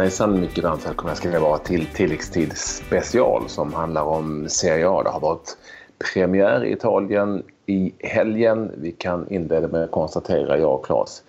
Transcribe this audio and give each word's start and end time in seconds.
Hejsan, 0.00 0.36
i 0.36 0.40
mycket 0.40 0.64
varmt 0.64 0.86
välkomna 0.86 1.14
ska 1.14 1.30
ni 1.30 1.38
vara 1.38 1.58
till 1.58 1.86
tilläggstid 1.86 2.56
special 2.56 3.48
som 3.48 3.74
handlar 3.74 4.02
om 4.02 4.48
Serie 4.48 4.88
A. 4.88 5.02
Det 5.02 5.10
har 5.10 5.20
varit 5.20 5.56
premiär 6.14 6.64
i 6.64 6.72
Italien 6.72 7.42
i 7.66 7.92
helgen. 7.98 8.72
Vi 8.76 8.92
kan 8.92 9.30
inleda 9.30 9.68
med 9.68 9.82
att 9.82 9.90
konstatera, 9.90 10.58
jag 10.58 10.74
och 10.74 10.86
Claes, 10.86 11.22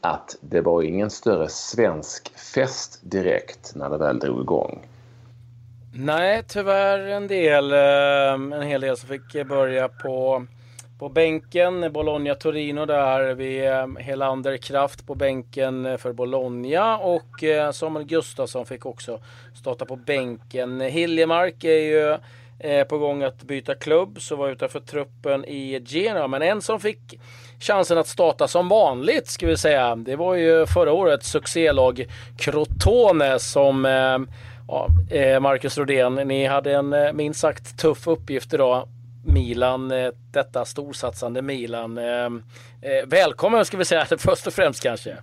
att 0.00 0.36
det 0.40 0.60
var 0.60 0.82
ingen 0.82 1.10
större 1.10 1.48
svensk 1.48 2.38
fest 2.38 3.00
direkt 3.02 3.72
när 3.74 3.90
det 3.90 3.98
väl 3.98 4.18
drog 4.18 4.40
igång. 4.40 4.78
Nej, 5.94 6.42
tyvärr 6.48 6.98
en 6.98 7.26
del. 7.26 7.72
Eh, 7.72 8.58
en 8.58 8.62
hel 8.62 8.80
del 8.80 8.96
som 8.96 9.08
fick 9.08 9.46
börja 9.48 9.88
på 9.88 10.46
på 11.00 11.08
bänken, 11.08 11.92
Bologna-Torino 11.92 12.86
där. 12.86 13.34
Vi 13.34 13.66
eh, 13.66 13.86
Helander 13.98 14.56
Kraft 14.56 15.06
på 15.06 15.14
bänken 15.14 15.86
eh, 15.86 15.96
för 15.96 16.12
Bologna 16.12 16.98
och 16.98 17.44
eh, 17.44 17.70
Samuel 17.72 18.06
Gustafsson 18.06 18.66
fick 18.66 18.86
också 18.86 19.20
starta 19.54 19.84
på 19.84 19.96
bänken. 19.96 20.80
Hiljemark 20.80 21.64
är 21.64 21.70
ju 21.70 22.18
på 22.88 22.98
gång 22.98 23.22
att 23.22 23.42
byta 23.42 23.74
klubb, 23.74 24.20
så 24.20 24.36
var 24.36 24.48
utanför 24.48 24.80
truppen 24.80 25.44
i 25.44 25.82
Genoa. 25.86 26.28
Men 26.28 26.42
en 26.42 26.62
som 26.62 26.80
fick 26.80 27.20
chansen 27.60 27.98
att 27.98 28.08
starta 28.08 28.48
som 28.48 28.68
vanligt, 28.68 29.28
ska 29.28 29.46
vi 29.46 29.56
säga, 29.56 29.96
det 29.96 30.16
var 30.16 30.34
ju 30.34 30.66
förra 30.66 30.92
årets 30.92 31.30
succélag 31.30 32.06
Crotone 32.38 33.38
som 33.38 33.84
Ja, 34.68 34.88
Marcus 35.40 35.78
Rodén, 35.78 36.14
ni 36.14 36.46
hade 36.46 36.74
en 36.74 37.16
minst 37.16 37.40
sagt 37.40 37.78
tuff 37.78 38.06
uppgift 38.06 38.54
idag 38.54 38.88
Milan, 39.26 39.90
eh, 39.90 40.10
detta 40.32 40.64
storsatsande 40.64 41.42
Milan. 41.42 41.98
Eh, 41.98 42.24
eh, 42.24 43.06
välkommen 43.06 43.64
ska 43.64 43.76
vi 43.76 43.84
säga 43.84 44.04
först 44.18 44.46
och 44.46 44.52
främst 44.52 44.82
kanske. 44.82 45.16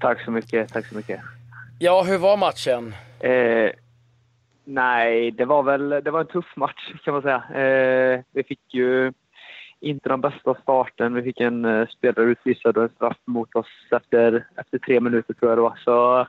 Tack 0.00 0.24
så 0.24 0.30
mycket, 0.30 0.72
tack 0.72 0.86
så 0.86 0.96
mycket. 0.96 1.20
Ja, 1.78 2.02
hur 2.02 2.18
var 2.18 2.36
matchen? 2.36 2.94
Eh, 3.20 3.70
nej, 4.64 5.30
det 5.30 5.44
var 5.44 5.62
väl 5.62 5.88
det 5.88 6.10
var 6.10 6.20
en 6.20 6.26
tuff 6.26 6.56
match 6.56 6.92
kan 7.04 7.14
man 7.14 7.22
säga. 7.22 7.42
Eh, 7.54 8.20
vi 8.32 8.44
fick 8.44 8.74
ju 8.74 9.12
inte 9.80 10.08
den 10.08 10.20
bästa 10.20 10.54
starten. 10.62 11.14
Vi 11.14 11.22
fick 11.22 11.40
en 11.40 11.64
eh, 11.64 11.86
spelare 11.86 12.26
utvisad 12.26 12.76
och 12.76 12.82
en 12.82 12.88
straff 12.88 13.18
mot 13.24 13.54
oss 13.54 13.66
efter, 13.90 14.46
efter 14.56 14.78
tre 14.78 15.00
minuter 15.00 15.34
tror 15.34 15.50
jag 15.50 15.58
det 15.58 15.62
var. 15.62 15.78
Så 15.84 16.26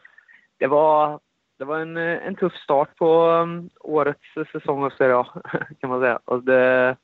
det 0.57 0.67
var, 0.67 1.19
det 1.57 1.65
var 1.65 1.79
en, 1.79 1.97
en 1.97 2.35
tuff 2.35 2.53
start 2.53 2.95
på 2.95 3.27
um, 3.27 3.69
årets 3.79 4.51
säsong 4.51 4.83
av 4.83 4.89
Serie 4.89 5.15
A 5.15 5.27
kan 5.79 5.89
man 5.89 6.01
säga. 6.01 6.19
Och 6.25 6.43
det, 6.43 6.95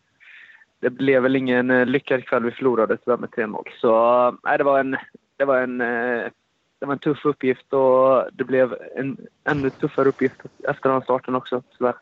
det 0.81 0.89
blev 0.89 1.23
väl 1.23 1.35
ingen 1.35 1.71
eh, 1.71 1.85
lyckad 1.85 2.25
kväll. 2.25 2.43
Vi 2.43 2.51
förlorade 2.51 2.97
tyvärr 2.97 3.17
med 3.17 3.29
3-0. 3.29 3.63
Så 3.81 4.27
eh, 4.27 4.33
nej, 4.43 4.57
det 4.57 4.63
var 4.63 4.79
en, 4.79 4.97
det 5.37 5.45
var 5.45 5.57
en 5.57 5.81
eh, 5.81 6.31
det 6.79 6.85
var 6.85 6.93
en 6.93 6.99
tuff 6.99 7.25
uppgift 7.25 7.73
och 7.73 8.23
det 8.33 8.43
blev 8.43 8.75
en 8.95 9.17
ännu 9.43 9.69
tuffare 9.69 10.09
uppgift 10.09 10.35
efter 10.63 10.89
den 10.89 11.02
starten 11.02 11.35
också, 11.35 11.63
tyvärr. 11.77 11.95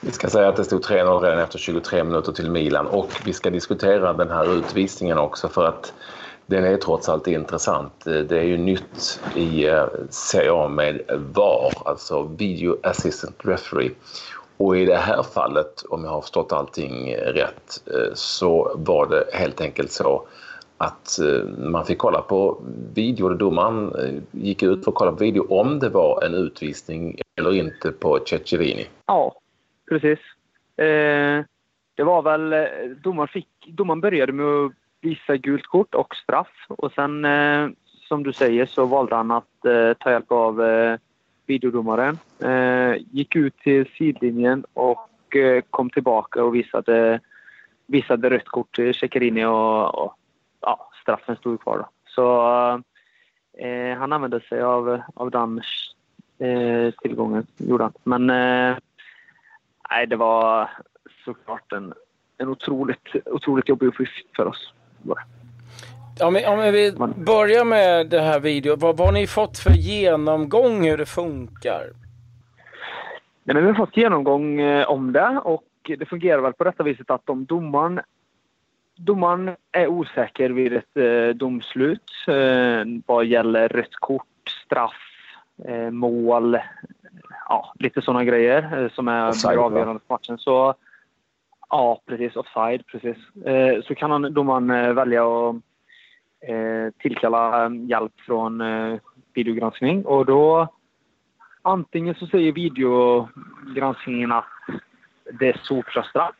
Vi 0.00 0.10
ska 0.10 0.28
säga 0.28 0.48
att 0.48 0.56
det 0.56 0.64
stod 0.64 0.84
3-0 0.84 1.20
redan 1.20 1.38
efter 1.38 1.58
23 1.58 2.04
minuter 2.04 2.32
till 2.32 2.50
Milan 2.50 2.86
och 2.86 3.20
vi 3.24 3.32
ska 3.32 3.50
diskutera 3.50 4.12
den 4.12 4.30
här 4.30 4.58
utvisningen 4.58 5.18
också 5.18 5.48
för 5.48 5.64
att 5.64 5.94
den 6.46 6.64
är 6.64 6.76
trots 6.76 7.08
allt 7.08 7.26
intressant. 7.26 8.04
Det 8.04 8.38
är 8.38 8.42
ju 8.42 8.56
nytt 8.56 9.20
i 9.34 9.66
Serie 10.10 10.52
A 10.52 10.68
med 10.68 11.00
VAR, 11.34 11.72
alltså 11.84 12.22
Video 12.22 12.76
Assistant 12.82 13.36
Referee. 13.38 13.90
Och 14.56 14.76
i 14.76 14.84
det 14.84 14.96
här 14.96 15.22
fallet, 15.22 15.82
om 15.88 16.04
jag 16.04 16.10
har 16.10 16.20
förstått 16.20 16.52
allting 16.52 17.14
rätt, 17.14 17.82
eh, 17.86 18.14
så 18.14 18.72
var 18.76 19.06
det 19.06 19.24
helt 19.32 19.60
enkelt 19.60 19.92
så 19.92 20.26
att 20.78 21.18
eh, 21.18 21.48
man 21.58 21.86
fick 21.86 21.98
kolla 21.98 22.20
på 22.22 22.62
video. 22.94 23.28
Domaren 23.28 23.94
eh, 23.94 24.22
gick 24.30 24.62
ut 24.62 24.84
för 24.84 24.90
att 24.90 24.94
kolla 24.94 25.10
på 25.10 25.24
video 25.24 25.46
om 25.60 25.78
det 25.78 25.88
var 25.88 26.24
en 26.24 26.34
utvisning 26.34 27.18
eller 27.38 27.52
inte 27.54 27.92
på 27.92 28.18
Ceccherini. 28.26 28.86
Ja, 29.06 29.34
precis. 29.88 30.18
Eh, 30.76 31.44
det 31.94 32.02
var 32.02 32.22
väl... 32.22 32.68
Domaren, 33.02 33.28
fick, 33.28 33.48
domaren 33.66 34.00
började 34.00 34.32
med 34.32 34.46
att 34.46 34.72
visa 35.00 35.36
gult 35.36 35.66
kort 35.66 35.94
och 35.94 36.16
straff 36.16 36.66
och 36.68 36.92
sen, 36.92 37.24
eh, 37.24 37.68
som 38.08 38.22
du 38.22 38.32
säger, 38.32 38.66
så 38.66 38.86
valde 38.86 39.14
han 39.14 39.30
att 39.30 39.64
eh, 39.64 39.92
ta 39.92 40.10
hjälp 40.10 40.32
av 40.32 40.60
videodomaren. 41.46 42.18
Eh, 42.38 43.02
gick 43.10 43.36
ut 43.36 43.58
till 43.58 43.86
sidlinjen 43.98 44.64
och 44.72 45.36
eh, 45.36 45.62
kom 45.70 45.90
tillbaka 45.90 46.44
och 46.44 46.54
visade, 46.54 47.20
visade 47.86 48.30
rött 48.30 48.48
kort 48.48 48.78
eh, 48.78 48.82
till 48.82 48.94
Ceccherini 48.94 49.44
och, 49.44 50.04
och 50.04 50.14
ja, 50.60 50.90
straffen 51.02 51.36
stod 51.36 51.60
kvar. 51.60 51.78
Då. 51.78 51.88
Så 52.06 52.46
eh, 53.58 53.98
han 53.98 54.12
använde 54.12 54.40
sig 54.40 54.62
av, 54.62 55.00
av 55.14 55.30
den 55.30 55.62
eh, 56.38 56.94
tillgången, 57.02 57.46
gjorde 57.56 57.84
han. 57.84 57.92
Men 58.02 58.30
eh, 58.30 58.76
nej, 59.90 60.06
det 60.06 60.16
var 60.16 60.70
såklart 61.24 61.72
en, 61.72 61.94
en 62.38 62.48
otroligt, 62.48 63.08
otroligt 63.26 63.68
jobbig 63.68 63.86
uppgift 63.86 64.36
för 64.36 64.46
oss. 64.46 64.72
Om 66.20 66.34
vi, 66.34 66.46
om 66.46 66.58
vi 66.58 66.92
börjar 67.16 67.64
med 67.64 68.06
det 68.06 68.20
här 68.20 68.40
videon. 68.40 68.78
Vad, 68.78 68.96
vad 68.96 69.06
har 69.06 69.12
ni 69.12 69.26
fått 69.26 69.58
för 69.58 69.70
genomgång 69.70 70.88
hur 70.88 70.96
det 70.96 71.06
funkar? 71.06 71.90
Nej, 73.44 73.54
men 73.54 73.62
vi 73.62 73.66
har 73.66 73.74
fått 73.74 73.96
genomgång 73.96 74.60
eh, 74.60 74.90
om 74.90 75.12
det 75.12 75.40
och 75.44 75.64
det 75.98 76.06
fungerar 76.06 76.40
väl 76.40 76.52
på 76.52 76.64
detta 76.64 76.82
viset 76.82 77.10
att 77.10 77.30
om 77.30 77.44
domaren, 77.44 78.00
domaren 78.96 79.56
är 79.72 79.86
osäker 79.86 80.50
vid 80.50 80.72
ett 80.72 80.96
eh, 80.96 81.36
domslut 81.36 82.10
eh, 82.28 82.84
vad 83.06 83.24
gäller 83.24 83.68
rött 83.68 83.94
kort, 83.94 84.48
straff, 84.64 85.02
eh, 85.68 85.90
mål, 85.90 86.58
ja, 87.48 87.74
lite 87.78 88.02
sådana 88.02 88.24
grejer 88.24 88.82
eh, 88.82 88.90
som 88.90 89.08
är 89.08 89.28
offside, 89.28 89.58
avgörande 89.58 90.00
för 90.06 90.14
matchen. 90.14 90.38
Så, 90.38 90.74
ja, 91.70 92.00
precis. 92.06 92.36
Offside, 92.36 92.86
precis. 92.86 93.16
Eh, 93.44 93.82
så 93.82 93.94
kan 93.94 94.10
han, 94.10 94.34
domaren 94.34 94.94
välja 94.94 95.24
att 95.24 95.56
tillkalla 96.98 97.70
hjälp 97.70 98.12
från 98.26 98.60
eh, 98.60 98.98
videogranskning 99.34 100.04
och 100.04 100.26
då 100.26 100.68
antingen 101.62 102.14
så 102.14 102.26
säger 102.26 102.52
videogranskningen 102.52 104.32
att 104.32 104.44
det 105.32 105.48
är 105.48 105.60
solklart 105.62 106.06
straff 106.06 106.34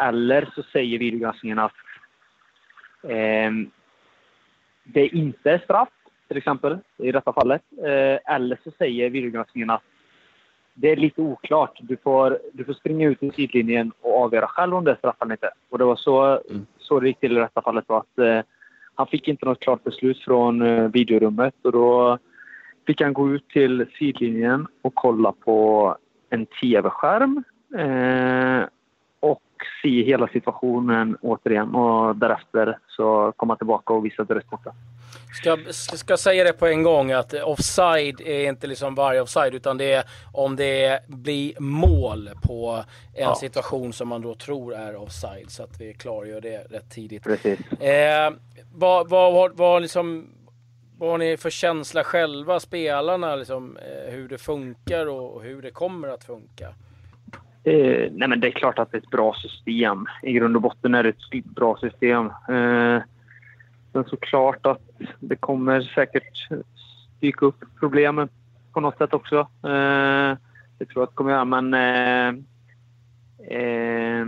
eller 0.00 0.52
så 0.54 0.62
säger 0.62 0.98
videogranskningen 0.98 1.58
att 1.58 1.72
eh, 3.02 3.50
det 4.84 5.06
inte 5.06 5.50
är 5.50 5.58
straff, 5.58 5.88
till 6.28 6.36
exempel, 6.36 6.78
i 6.96 7.12
detta 7.12 7.32
fallet. 7.32 7.62
Eh, 7.78 8.34
eller 8.34 8.58
så 8.64 8.70
säger 8.78 9.10
videogranskningen 9.10 9.70
att 9.70 9.82
det 10.74 10.90
är 10.90 10.96
lite 10.96 11.20
oklart. 11.20 11.78
Du 11.80 11.96
får, 11.96 12.38
du 12.52 12.64
får 12.64 12.72
springa 12.72 13.08
ut 13.08 13.22
i 13.22 13.30
sidlinjen 13.30 13.92
och 14.00 14.22
avgöra 14.22 14.46
själv 14.46 14.74
om 14.74 14.84
det 14.84 14.90
är 14.90 14.96
straff 14.96 15.16
eller 15.20 15.32
inte. 15.32 15.50
Och 15.68 15.78
det 15.78 15.84
var 15.84 15.96
så, 15.96 16.24
mm. 16.24 16.66
så 16.78 17.00
det 17.00 17.08
gick 17.08 17.20
till 17.20 17.36
i 17.36 17.40
detta 17.40 17.62
fallet. 17.62 17.88
Var 17.88 17.98
att, 17.98 18.18
eh, 18.18 18.40
han 18.96 19.06
fick 19.06 19.28
inte 19.28 19.46
något 19.46 19.60
klart 19.60 19.84
beslut 19.84 20.18
från 20.18 20.62
eh, 20.62 20.88
videorummet 20.88 21.54
och 21.62 21.72
då 21.72 22.18
fick 22.86 23.00
han 23.00 23.12
gå 23.12 23.30
ut 23.30 23.48
till 23.48 23.86
sidlinjen 23.98 24.66
och 24.82 24.94
kolla 24.94 25.32
på 25.32 25.96
en 26.30 26.46
tv-skärm 26.46 27.44
eh, 27.78 28.68
och 29.20 29.42
se 29.82 30.02
hela 30.02 30.28
situationen 30.28 31.16
återigen 31.20 31.74
och 31.74 32.16
därefter 32.16 32.78
så 32.86 33.32
kom 33.36 33.48
han 33.48 33.58
tillbaka 33.58 33.92
och 33.92 34.04
visade 34.04 34.34
resultatet. 34.34 34.72
Ska, 35.32 35.56
ska 35.72 36.16
säga 36.16 36.44
det 36.44 36.52
på 36.52 36.66
en 36.66 36.82
gång 36.82 37.12
att 37.12 37.34
offside 37.34 38.20
är 38.20 38.48
inte 38.48 38.66
liksom 38.66 38.94
varje 38.94 39.20
offside 39.20 39.54
utan 39.54 39.78
det 39.78 39.92
är 39.92 40.04
om 40.32 40.56
det 40.56 41.00
blir 41.06 41.60
mål 41.60 42.30
på 42.42 42.84
en 43.14 43.22
ja. 43.22 43.34
situation 43.34 43.92
som 43.92 44.08
man 44.08 44.22
då 44.22 44.34
tror 44.34 44.74
är 44.74 44.96
offside 44.96 45.50
så 45.50 45.62
att 45.62 45.80
vi 45.80 45.94
klargör 45.94 46.40
det 46.40 46.58
rätt 46.70 46.90
tidigt. 46.90 47.24
Precis. 47.24 47.60
Eh, 47.80 48.32
vad, 48.74 49.08
vad, 49.08 49.32
vad, 49.32 49.56
vad, 49.56 49.82
liksom, 49.82 50.28
vad 50.98 51.10
har 51.10 51.18
ni 51.18 51.36
för 51.36 51.50
känsla 51.50 52.04
själva, 52.04 52.60
spelarna, 52.60 53.36
liksom, 53.36 53.76
eh, 53.76 54.12
hur 54.12 54.28
det 54.28 54.38
funkar 54.38 55.06
och 55.06 55.42
hur 55.42 55.62
det 55.62 55.70
kommer 55.70 56.08
att 56.08 56.24
funka? 56.24 56.74
Eh, 57.64 58.10
nej 58.12 58.28
men 58.28 58.40
det 58.40 58.46
är 58.46 58.50
klart 58.50 58.78
att 58.78 58.90
det 58.90 58.96
är 58.96 59.02
ett 59.02 59.10
bra 59.10 59.34
system. 59.34 60.06
I 60.22 60.32
grund 60.32 60.56
och 60.56 60.62
botten 60.62 60.94
är 60.94 61.02
det 61.02 61.08
ett 61.08 61.44
bra 61.44 61.76
system. 61.76 62.26
Eh, 62.26 63.02
men 63.96 64.04
såklart 64.04 64.66
att 64.66 64.80
det 65.20 65.36
kommer 65.36 65.80
säkert 65.80 66.48
dyka 67.20 67.46
upp 67.46 67.64
problem 67.80 68.28
på 68.72 68.80
något 68.80 68.98
sätt 68.98 69.14
också. 69.14 69.38
Eh, 69.62 70.36
det 70.78 70.84
tror 70.84 70.94
jag 70.94 71.02
att 71.02 71.10
det 71.10 71.16
kommer 71.16 71.30
göra, 71.30 71.44
men... 71.44 71.74
Eh, 71.74 72.28
eh, 73.58 74.26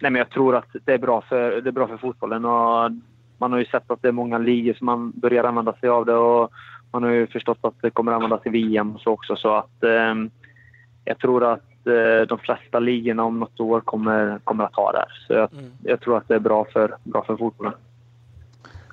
nej, 0.00 0.10
men 0.10 0.14
jag 0.14 0.30
tror 0.30 0.56
att 0.56 0.68
det 0.84 0.92
är, 0.92 0.98
bra 0.98 1.20
för, 1.20 1.60
det 1.60 1.70
är 1.70 1.72
bra 1.72 1.88
för 1.88 1.96
fotbollen. 1.96 2.44
Och 2.44 2.90
man 3.38 3.52
har 3.52 3.58
ju 3.58 3.64
sett 3.64 3.90
att 3.90 4.02
det 4.02 4.08
är 4.08 4.12
många 4.12 4.38
ligor 4.38 4.74
som 4.74 4.86
man 4.86 5.10
börjar 5.10 5.44
använda 5.44 5.72
sig 5.72 5.88
av 5.88 6.06
det. 6.06 6.14
Och 6.14 6.52
man 6.90 7.02
har 7.02 7.10
ju 7.10 7.26
förstått 7.26 7.58
att 7.60 7.82
det 7.82 7.90
kommer 7.90 8.12
användas 8.12 8.46
i 8.46 8.48
VM 8.48 8.94
och 8.94 9.00
så 9.00 9.10
också. 9.10 9.36
Så 9.36 9.54
att, 9.54 9.84
eh, 9.84 10.14
jag 11.04 11.18
tror 11.18 11.44
att 11.44 11.86
eh, 11.86 12.26
de 12.28 12.38
flesta 12.38 12.78
ligorna 12.78 13.24
om 13.24 13.40
något 13.40 13.60
år 13.60 13.80
kommer, 13.80 14.38
kommer 14.44 14.64
att 14.64 14.74
ha 14.74 14.92
det. 14.92 15.06
Så 15.26 15.32
jag, 15.32 15.52
mm. 15.52 15.70
jag 15.82 16.00
tror 16.00 16.16
att 16.16 16.28
det 16.28 16.34
är 16.34 16.40
bra 16.40 16.66
för, 16.72 16.96
bra 17.04 17.24
för 17.24 17.36
fotbollen. 17.36 17.72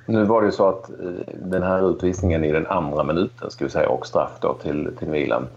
Nu 0.10 0.24
var 0.24 0.42
det 0.42 0.46
ju 0.46 0.52
så 0.52 0.70
att 0.70 0.90
eh, 0.90 0.96
den 1.36 1.64
här 1.64 1.92
utvisningen 1.92 2.44
i 2.44 2.52
den 2.52 2.68
andra 2.68 3.04
minuten 3.04 3.52
ska 3.52 3.66
vi 3.66 3.72
säga, 3.72 3.90
och 3.90 4.08
straff 4.08 4.32
då 4.42 4.54
till, 4.54 4.90
till 5.00 5.08
Milan 5.08 5.48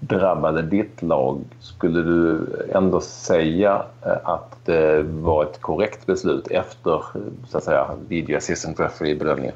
drabbade 0.00 0.62
ditt 0.62 1.02
lag. 1.02 1.40
Skulle 1.60 2.02
du 2.02 2.46
ändå 2.74 3.00
säga 3.00 3.82
eh, 4.06 4.28
att 4.28 4.58
det 4.64 5.02
var 5.02 5.44
ett 5.44 5.60
korrekt 5.60 6.06
beslut 6.06 6.48
efter 6.50 7.02
så 7.46 7.58
att 7.58 7.64
säga, 7.64 7.86
video 8.08 8.36
assistant 8.36 8.80
referee-bedömningen? 8.80 9.54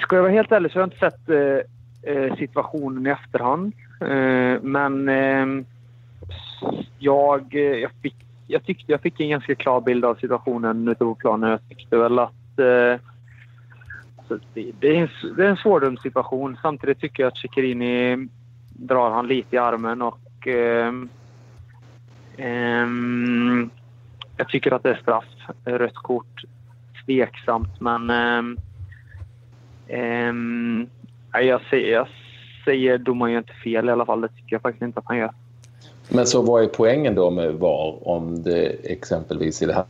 Ska 0.00 0.16
jag 0.16 0.22
vara 0.22 0.32
helt 0.32 0.52
ärlig 0.52 0.72
så 0.72 0.78
har 0.78 0.82
jag 0.82 0.86
inte 0.86 0.98
sett 0.98 1.28
eh, 1.28 2.14
eh 2.14 2.36
situationen 2.36 3.06
i 3.06 3.10
efterhand. 3.10 3.72
Eh, 4.00 4.62
men 4.62 5.08
ehm, 5.08 5.58
eh, 5.58 6.78
jag, 6.98 7.54
jag, 7.54 7.90
fick, 8.02 8.16
jag 8.46 8.64
tyckte 8.64 8.92
jag 8.92 9.00
fick 9.00 9.20
en 9.20 9.28
ganska 9.28 9.54
klar 9.54 9.80
bild 9.80 10.04
av 10.04 10.14
situationen 10.14 10.88
ute 10.88 11.04
på 11.04 11.14
planen. 11.14 11.50
Jag 11.50 11.60
tyckte 11.68 11.96
väl 11.96 12.18
att 12.18 12.39
Eh, 12.60 13.00
det, 14.54 14.72
det, 14.80 14.96
är 14.96 15.02
en, 15.02 15.08
det 15.36 15.44
är 15.44 15.48
en 15.48 15.56
svårdömd 15.56 16.00
situation. 16.00 16.58
Samtidigt 16.62 17.00
tycker 17.00 17.22
jag 17.22 17.28
att 17.28 17.38
Ceccherini 17.38 18.28
drar 18.68 19.10
han 19.10 19.26
lite 19.26 19.56
i 19.56 19.58
armen 19.58 20.02
och 20.02 20.48
eh, 20.48 20.94
eh, 22.36 22.86
jag 24.36 24.48
tycker 24.48 24.72
att 24.72 24.82
det 24.82 24.90
är 24.90 25.00
straff. 25.02 25.24
Rött 25.64 25.94
kort. 25.94 26.42
Tveksamt, 27.06 27.80
men 27.80 28.10
eh, 28.10 28.42
jag, 31.42 31.60
säger, 31.70 31.92
jag 31.92 32.08
säger 32.64 32.98
domaren 32.98 33.32
gör 33.32 33.38
inte 33.38 33.52
fel 33.52 33.88
i 33.88 33.92
alla 33.92 34.06
fall. 34.06 34.20
Det 34.20 34.28
tycker 34.28 34.54
jag 34.54 34.62
faktiskt 34.62 34.82
inte 34.82 34.98
att 34.98 35.04
han 35.06 35.18
gör. 35.18 35.32
Men 36.08 36.26
så 36.26 36.42
vad 36.42 36.62
är 36.62 36.66
poängen 36.66 37.14
då 37.14 37.30
med 37.30 37.54
VAR 37.54 38.08
om 38.08 38.42
det 38.42 38.66
exempelvis 38.92 39.62
i 39.62 39.66
det 39.66 39.74
här 39.74 39.84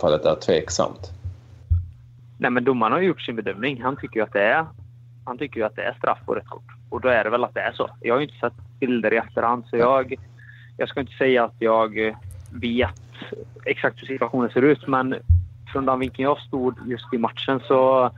fallet 0.00 0.24
är 0.24 0.34
tveksamt? 0.34 1.12
Nej, 2.40 2.50
men 2.50 2.64
domaren 2.64 2.92
har 2.92 3.00
gjort 3.00 3.20
sin 3.20 3.36
bedömning. 3.36 3.82
Han 3.82 3.96
tycker 3.96 4.16
ju 4.16 4.24
att 4.24 4.32
det 4.32 4.42
är, 4.42 4.66
han 5.24 5.38
tycker 5.38 5.64
att 5.64 5.76
det 5.76 5.82
är 5.82 5.92
straff 5.92 6.18
och 6.26 6.34
rött 6.34 6.46
kort. 6.46 6.64
Och 6.90 7.00
då 7.00 7.08
är 7.08 7.24
det 7.24 7.30
väl 7.30 7.44
att 7.44 7.54
det 7.54 7.60
är 7.60 7.72
så. 7.72 7.90
Jag 8.00 8.14
har 8.14 8.20
ju 8.20 8.26
inte 8.26 8.38
sett 8.38 8.80
bilder 8.80 9.12
i 9.12 9.16
efterhand 9.16 9.64
så 9.66 9.76
jag, 9.76 10.14
jag 10.76 10.88
ska 10.88 11.00
inte 11.00 11.12
säga 11.12 11.44
att 11.44 11.54
jag 11.58 12.06
eh, 12.06 12.16
vet 12.52 13.00
exakt 13.64 14.02
hur 14.02 14.06
situationen 14.06 14.50
ser 14.50 14.62
ut 14.62 14.88
men 14.88 15.14
från 15.72 15.86
den 15.86 15.98
vinkeln 15.98 16.24
jag 16.24 16.38
stod 16.38 16.74
just 16.86 17.14
i 17.14 17.18
matchen 17.18 17.60
så, 17.60 18.10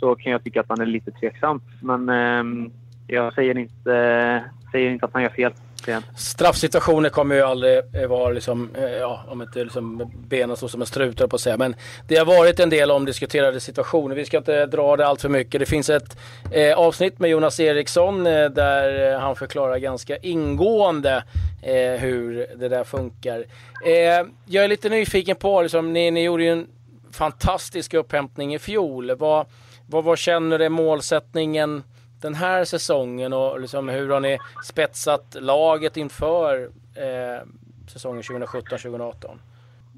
så 0.00 0.14
kan 0.14 0.32
jag 0.32 0.44
tycka 0.44 0.60
att 0.60 0.68
han 0.68 0.80
är 0.80 0.86
lite 0.86 1.10
tveksam. 1.10 1.60
Men 1.80 2.08
eh, 2.08 2.70
jag 3.06 3.34
säger 3.34 3.58
inte, 3.58 4.44
säger 4.72 4.90
inte 4.90 5.06
att 5.06 5.12
han 5.12 5.22
gör 5.22 5.30
fel 5.30 5.52
egentligen. 5.88 6.16
Straffsituationer 6.16 7.08
kommer 7.08 7.34
ju 7.34 7.42
aldrig 7.42 7.82
eh, 7.94 8.06
vara 8.06 8.30
liksom, 8.30 8.70
eh, 8.74 8.90
ja, 8.90 9.24
om 9.28 9.42
inte 9.42 9.64
liksom 9.64 10.12
benen 10.28 10.56
står 10.56 10.68
som 10.68 10.80
en 10.80 10.86
strut 10.86 11.16
på 11.16 11.36
att 11.36 11.40
säga. 11.40 11.56
Men 11.56 11.76
det 12.08 12.16
har 12.16 12.24
varit 12.24 12.60
en 12.60 12.70
del 12.70 12.90
omdiskuterade 12.90 13.60
situationer. 13.60 14.16
Vi 14.16 14.24
ska 14.24 14.36
inte 14.36 14.66
dra 14.66 14.96
det 14.96 15.06
allt 15.06 15.20
för 15.20 15.28
mycket. 15.28 15.60
Det 15.60 15.66
finns 15.66 15.90
ett 15.90 16.16
eh, 16.52 16.78
avsnitt 16.78 17.18
med 17.18 17.30
Jonas 17.30 17.60
Eriksson 17.60 18.26
eh, 18.26 18.50
där 18.50 19.12
eh, 19.12 19.20
han 19.20 19.36
förklarar 19.36 19.78
ganska 19.78 20.16
ingående 20.16 21.24
eh, 21.62 22.00
hur 22.00 22.46
det 22.56 22.68
där 22.68 22.84
funkar. 22.84 23.44
Eh, 23.84 24.26
jag 24.46 24.64
är 24.64 24.68
lite 24.68 24.88
nyfiken 24.88 25.36
på, 25.36 25.62
liksom, 25.62 25.92
ni, 25.92 26.10
ni 26.10 26.22
gjorde 26.22 26.44
ju 26.44 26.52
en 26.52 26.66
fantastisk 27.12 27.94
upphämtning 27.94 28.54
i 28.54 28.58
fjol. 28.58 29.16
Vad, 29.16 29.46
vad, 29.86 30.04
vad 30.04 30.18
känner 30.18 30.58
du 30.58 30.64
är 30.64 30.68
målsättningen 30.68 31.82
den 32.20 32.34
här 32.34 32.64
säsongen 32.64 33.32
och 33.32 33.60
liksom 33.60 33.88
hur 33.88 34.08
har 34.08 34.20
ni 34.20 34.38
spetsat 34.64 35.36
laget 35.40 35.96
inför 35.96 36.62
eh, 36.94 37.46
säsongen 37.88 38.22
2017-2018? 38.22 39.38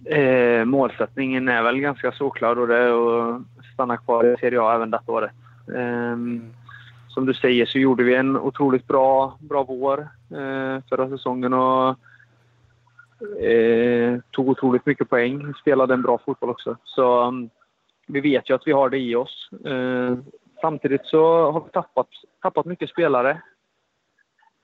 Eh, 0.04 0.64
målsättningen 0.64 1.48
är 1.48 1.62
väl 1.62 1.80
ganska 1.80 2.12
såklar 2.12 2.58
och 2.58 2.68
det 2.68 2.76
är 2.76 3.36
att 3.36 3.42
stanna 3.74 3.96
kvar 3.96 4.24
i 4.24 4.36
Serie 4.40 4.60
A 4.60 4.74
även 4.74 4.90
detta 4.90 5.12
året. 5.12 5.30
Eh, 5.68 6.16
som 7.08 7.26
du 7.26 7.34
säger 7.34 7.66
så 7.66 7.78
gjorde 7.78 8.02
vi 8.04 8.14
en 8.14 8.36
otroligt 8.36 8.86
bra, 8.86 9.36
bra 9.40 9.64
vår 9.64 10.08
eh, 10.30 10.82
förra 10.88 11.08
säsongen 11.08 11.52
och 11.52 11.88
eh, 13.42 14.18
tog 14.30 14.48
otroligt 14.48 14.86
mycket 14.86 15.10
poäng. 15.10 15.54
Spelade 15.54 15.94
en 15.94 16.02
bra 16.02 16.18
fotboll 16.26 16.50
också. 16.50 16.76
Så 16.84 17.24
um, 17.24 17.50
vi 18.06 18.20
vet 18.20 18.50
ju 18.50 18.54
att 18.54 18.66
vi 18.66 18.72
har 18.72 18.90
det 18.90 18.98
i 18.98 19.14
oss. 19.14 19.50
Samtidigt 20.60 21.06
så 21.06 21.52
har 21.52 21.60
vi 21.60 21.70
tappat, 21.70 22.08
tappat 22.42 22.66
mycket 22.66 22.90
spelare. 22.90 23.32
Det 23.32 23.42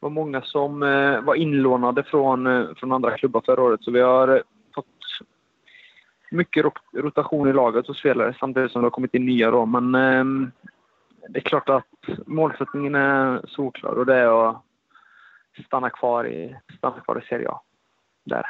var 0.00 0.10
många 0.10 0.42
som 0.42 0.82
eh, 0.82 1.20
var 1.20 1.34
inlånade 1.34 2.02
från, 2.02 2.46
eh, 2.46 2.74
från 2.76 2.92
andra 2.92 3.16
klubbar 3.16 3.42
förra 3.46 3.62
året 3.62 3.82
så 3.82 3.90
vi 3.90 4.00
har 4.00 4.28
eh, 4.28 4.42
fått 4.74 4.86
mycket 6.30 6.64
rotation 6.92 7.48
i 7.48 7.52
laget 7.52 7.88
och 7.88 7.96
spelare 7.96 8.34
samtidigt 8.40 8.72
som 8.72 8.82
det 8.82 8.86
har 8.86 8.90
kommit 8.90 9.14
in 9.14 9.26
nya 9.26 9.50
då. 9.50 9.66
Men 9.66 9.94
eh, 9.94 10.48
det 11.28 11.38
är 11.38 11.42
klart 11.42 11.68
att 11.68 12.26
målsättningen 12.26 12.94
är 12.94 13.40
solklar 13.48 13.92
och 13.92 14.06
det 14.06 14.14
är 14.14 14.48
att 14.48 14.62
stanna 15.66 15.90
kvar 15.90 16.24
i, 16.26 16.56
stanna 16.76 17.00
kvar 17.00 17.22
i 17.24 17.26
Serie 17.26 17.48
A. 17.48 17.60
Där. 18.24 18.46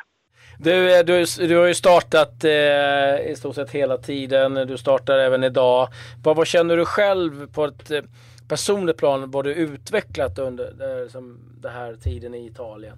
Du, 0.59 0.99
eh, 0.99 1.05
du, 1.05 1.25
du 1.49 1.57
har 1.57 1.67
ju 1.67 1.75
startat 1.75 2.45
eh, 2.45 3.31
i 3.31 3.35
stort 3.37 3.55
sett 3.55 3.71
hela 3.71 3.97
tiden. 3.97 4.55
Du 4.55 4.79
startar 4.79 5.19
även 5.19 5.45
idag. 5.45 5.89
Vad, 6.25 6.37
vad 6.37 6.47
känner 6.47 6.77
du 6.77 6.85
själv 6.85 7.53
på 7.53 7.65
ett 7.65 7.91
eh, 7.91 8.01
personligt 8.49 8.97
plan 8.97 9.31
vad 9.31 9.45
du 9.45 9.55
utvecklat 9.55 10.39
under 10.39 10.65
eh, 10.65 11.03
det, 11.03 11.11
som, 11.11 11.39
den 11.63 11.73
här 11.73 11.95
tiden 11.95 12.35
i 12.35 12.47
Italien? 12.47 12.97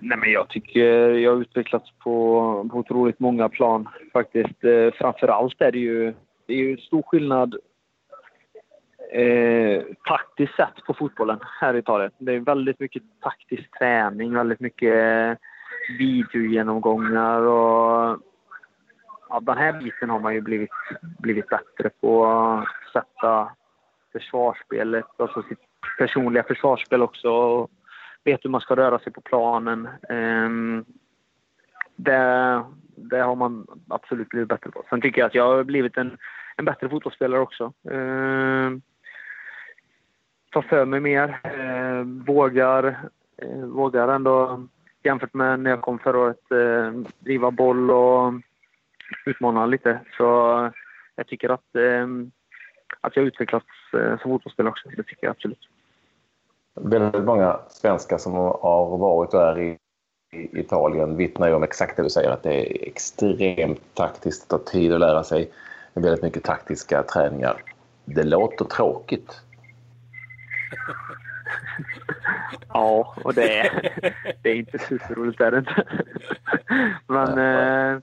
Nej, 0.00 0.18
men 0.18 0.32
jag 0.32 0.48
tycker 0.48 0.80
jag 1.10 1.32
har 1.32 1.40
utvecklats 1.40 1.90
på, 1.98 2.68
på 2.70 2.78
otroligt 2.78 3.20
många 3.20 3.48
plan 3.48 3.88
faktiskt. 4.12 4.64
Eh, 4.64 4.90
framför 4.94 5.28
allt 5.28 5.60
är 5.60 5.72
det 5.72 5.78
ju, 5.78 6.14
det 6.46 6.52
är 6.52 6.58
ju 6.58 6.76
stor 6.76 7.02
skillnad 7.02 7.54
eh, 9.12 9.82
taktiskt 10.08 10.56
sett 10.56 10.84
på 10.86 10.94
fotbollen 10.94 11.38
här 11.60 11.74
i 11.74 11.78
Italien. 11.78 12.10
Det 12.18 12.32
är 12.32 12.40
väldigt 12.40 12.80
mycket 12.80 13.02
taktisk 13.20 13.78
träning, 13.78 14.34
väldigt 14.34 14.60
mycket 14.60 14.94
eh, 14.94 15.36
videogenomgångar 15.98 17.40
och 17.40 18.18
ja, 19.28 19.40
den 19.40 19.58
här 19.58 19.72
biten 19.72 20.10
har 20.10 20.20
man 20.20 20.34
ju 20.34 20.40
blivit, 20.40 20.70
blivit 21.18 21.48
bättre 21.48 21.90
på. 22.00 22.26
Att 22.26 22.66
sätta 22.92 23.50
försvarsspelet, 24.12 25.06
alltså 25.16 25.42
sitt 25.42 25.58
personliga 25.98 26.42
försvarsspel 26.42 27.02
också. 27.02 27.28
Och 27.28 27.70
vet 28.24 28.44
hur 28.44 28.50
man 28.50 28.60
ska 28.60 28.76
röra 28.76 28.98
sig 28.98 29.12
på 29.12 29.20
planen. 29.20 29.88
Eh, 30.08 30.50
det, 31.96 32.64
det 32.96 33.18
har 33.18 33.36
man 33.36 33.66
absolut 33.88 34.28
blivit 34.28 34.48
bättre 34.48 34.70
på. 34.70 34.82
Sen 34.90 35.00
tycker 35.00 35.20
jag 35.20 35.26
att 35.26 35.34
jag 35.34 35.56
har 35.56 35.64
blivit 35.64 35.96
en, 35.96 36.18
en 36.56 36.64
bättre 36.64 36.88
fotbollsspelare 36.88 37.40
också. 37.40 37.72
Eh, 37.90 38.70
tar 40.54 40.62
för 40.62 40.84
mig 40.84 41.00
mer. 41.00 41.40
Eh, 41.44 42.04
vågar, 42.26 42.84
eh, 43.36 43.58
vågar 43.58 44.08
ändå, 44.08 44.66
jämfört 45.02 45.34
med 45.34 45.60
när 45.60 45.70
jag 45.70 45.80
kom 45.80 45.98
förra 45.98 46.18
året, 46.18 46.50
eh, 46.52 47.00
driva 47.18 47.50
boll 47.50 47.90
och 47.90 48.32
utmana 49.26 49.66
lite. 49.66 50.00
Så 50.16 50.24
jag 51.16 51.26
tycker 51.26 51.48
att, 51.48 51.76
eh, 51.76 52.06
att 53.00 53.16
jag 53.16 53.24
utvecklats 53.24 53.66
eh, 53.92 54.18
som 54.18 54.30
fotbollsspelare 54.30 54.70
också. 54.70 54.88
Det 54.88 55.02
tycker 55.02 55.26
jag 55.26 55.30
absolut. 55.30 55.68
Väldigt 56.74 57.24
många 57.24 57.58
svenskar 57.68 58.18
som 58.18 58.32
har 58.32 58.98
varit 58.98 59.34
och 59.34 59.42
är 59.42 59.58
i 59.58 59.78
Italien 60.52 61.16
vittnar 61.16 61.48
ju 61.48 61.54
om 61.54 61.62
exakt 61.62 61.96
det 61.96 62.02
du 62.02 62.10
säger, 62.10 62.30
att 62.30 62.42
det 62.42 62.54
är 62.54 62.88
extremt 62.88 63.94
taktiskt, 63.94 64.48
det 64.48 64.58
tar 64.58 64.64
tid 64.64 64.92
att 64.92 65.00
lära 65.00 65.24
sig. 65.24 65.50
Väldigt 65.94 66.22
mycket 66.22 66.44
taktiska 66.44 67.02
träningar. 67.02 67.62
Det 68.04 68.22
låter 68.22 68.64
tråkigt 68.64 69.44
ja, 72.68 73.14
och 73.24 73.34
det 73.34 73.58
är, 73.58 73.92
det 74.42 74.50
är 74.50 74.54
inte 74.54 74.78
superroligt 74.78 75.40
är 75.40 75.50
det 75.50 75.58
inte. 75.58 75.84
Men 77.06 77.28
eh, 77.28 78.00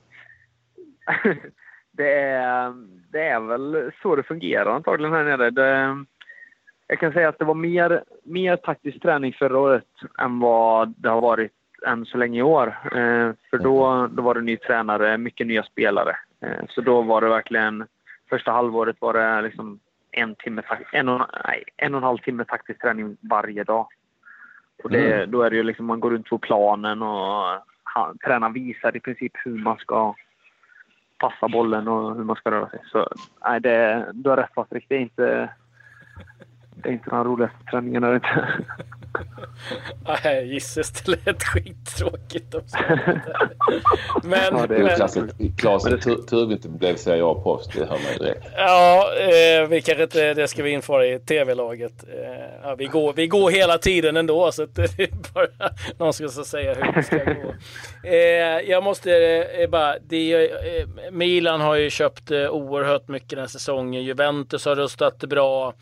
det, 1.92 2.12
är, 2.12 2.72
det 3.12 3.22
är 3.22 3.40
väl 3.40 3.90
så 4.02 4.16
det 4.16 4.22
fungerar 4.22 4.74
antagligen 4.74 5.14
här 5.14 5.24
nere. 5.24 5.50
Det, 5.50 6.04
jag 6.86 6.98
kan 6.98 7.12
säga 7.12 7.28
att 7.28 7.38
det 7.38 7.44
var 7.44 7.54
mer, 7.54 8.04
mer 8.24 8.56
taktisk 8.56 9.02
träning 9.02 9.32
förra 9.32 9.58
året 9.58 9.88
än 10.18 10.40
vad 10.40 10.94
det 10.96 11.08
har 11.08 11.20
varit 11.20 11.52
än 11.86 12.04
så 12.04 12.18
länge 12.18 12.38
i 12.38 12.42
år. 12.42 12.66
Eh, 12.84 13.32
för 13.50 13.58
då, 13.58 14.08
då 14.12 14.22
var 14.22 14.34
det 14.34 14.40
ny 14.40 14.56
tränare, 14.56 15.18
mycket 15.18 15.46
nya 15.46 15.62
spelare. 15.62 16.16
Eh, 16.40 16.64
så 16.68 16.80
då 16.80 17.02
var 17.02 17.20
det 17.20 17.28
verkligen, 17.28 17.86
första 18.30 18.52
halvåret 18.52 18.96
var 19.00 19.12
det 19.12 19.42
liksom 19.42 19.80
en, 20.12 20.34
timme, 20.34 20.62
en, 20.92 21.08
och, 21.08 21.26
nej, 21.44 21.64
en 21.76 21.94
och 21.94 21.98
en 21.98 22.04
halv 22.04 22.18
timme 22.18 22.44
taktisk 22.44 22.80
träning 22.80 23.16
varje 23.20 23.64
dag. 23.64 23.86
Och 24.82 24.90
det, 24.90 25.14
mm. 25.14 25.30
Då 25.30 25.42
är 25.42 25.50
det 25.50 25.56
ju 25.56 25.62
liksom 25.62 25.86
man 25.86 26.00
går 26.00 26.10
runt 26.10 26.28
på 26.28 26.38
planen 26.38 27.02
och 27.02 27.60
han, 27.82 28.18
tränaren 28.18 28.52
visar 28.52 28.96
i 28.96 29.00
princip 29.00 29.32
hur 29.44 29.58
man 29.58 29.76
ska 29.76 30.14
passa 31.18 31.48
bollen 31.48 31.88
och 31.88 32.16
hur 32.16 32.24
man 32.24 32.36
ska 32.36 32.50
röra 32.50 32.68
sig. 32.68 32.80
Så 32.84 33.08
nej, 33.44 33.60
det, 33.60 34.10
du 34.12 34.30
har 34.30 34.36
rätt 34.36 34.54
Patrik. 34.54 34.84
Det 34.88 34.94
är 34.94 35.00
inte, 35.00 35.50
det 36.76 36.88
är 36.88 36.92
inte 36.92 37.10
den 37.10 37.24
roligaste 37.24 37.64
träningen. 37.70 38.04
Är 38.04 38.10
det 38.10 38.14
inte. 38.14 38.64
Nej, 40.24 40.52
gisses 40.52 40.90
det 40.92 41.08
lät 41.26 41.42
skittråkigt 41.42 42.54
också. 42.54 42.76
men, 44.22 44.40
ja, 44.58 44.66
det 44.66 44.76
är 44.76 44.82
men, 44.82 44.96
klassiskt. 44.96 45.34
Klas, 45.58 45.82
tur 45.82 46.46
vi 46.46 46.52
inte 46.52 46.68
blev 46.68 46.96
Serie 46.96 47.24
A-proffs, 47.24 47.68
det 47.68 47.80
hör 47.80 47.86
man 47.88 48.12
ju 48.12 48.18
direkt. 48.18 48.46
Ja, 48.56 49.12
eh, 49.18 49.68
vi 49.68 49.82
kanske 49.82 50.02
inte, 50.02 50.34
det 50.34 50.48
ska 50.48 50.62
vi 50.62 50.70
införa 50.70 51.06
i 51.06 51.18
tv-laget. 51.18 52.04
Eh, 52.08 52.44
ja, 52.62 52.74
vi, 52.74 52.86
går, 52.86 53.12
vi 53.12 53.26
går 53.26 53.50
hela 53.50 53.78
tiden 53.78 54.16
ändå, 54.16 54.52
så 54.52 54.66
det 54.66 54.98
är 54.98 55.08
bara 55.34 55.46
någon 55.98 56.12
ska 56.12 56.28
säga 56.28 56.74
hur 56.74 56.92
det 56.92 57.02
ska 57.02 57.16
gå. 57.16 57.54
Eh, 58.08 58.70
jag 58.70 58.82
måste 58.82 59.16
eh, 59.58 59.70
bara, 59.70 59.96
det, 59.98 60.34
eh, 60.34 60.86
Milan 61.10 61.60
har 61.60 61.74
ju 61.74 61.90
köpt 61.90 62.30
eh, 62.30 62.50
oerhört 62.50 63.08
mycket 63.08 63.30
den 63.30 63.38
här 63.38 63.46
säsongen. 63.46 64.02
Juventus 64.02 64.64
har 64.64 64.76
rustat 64.76 65.18
bra 65.18 65.74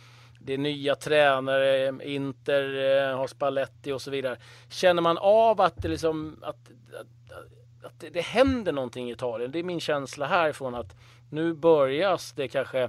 det 0.50 0.54
är 0.54 0.58
nya 0.58 0.94
tränare, 0.94 1.92
Inter 2.04 2.62
eh, 3.10 3.18
har 3.18 3.26
Spalletti 3.26 3.92
och 3.92 4.00
så 4.02 4.10
vidare. 4.10 4.36
Känner 4.68 5.02
man 5.02 5.18
av 5.18 5.60
att 5.60 5.82
det, 5.82 5.88
liksom, 5.88 6.36
att, 6.42 6.56
att, 7.00 7.86
att 7.86 8.00
det, 8.00 8.10
det 8.10 8.20
händer 8.20 8.72
någonting 8.72 9.08
i 9.08 9.12
Italien? 9.12 9.50
Det 9.50 9.58
är 9.58 9.62
min 9.62 9.80
känsla 9.80 10.26
härifrån 10.26 10.74
att 10.74 10.96
nu 11.30 11.54
börjas 11.54 12.32
det 12.32 12.48
kanske 12.48 12.88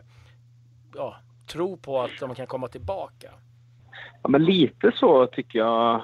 ja, 0.95 1.15
tro 1.47 1.77
på 1.77 2.01
att 2.01 2.11
de 2.19 2.35
kan 2.35 2.47
komma 2.47 2.67
tillbaka. 2.67 3.31
Ja, 4.21 4.29
men 4.29 4.45
lite 4.45 4.91
så 4.95 5.27
tycker 5.27 5.59
jag 5.59 6.01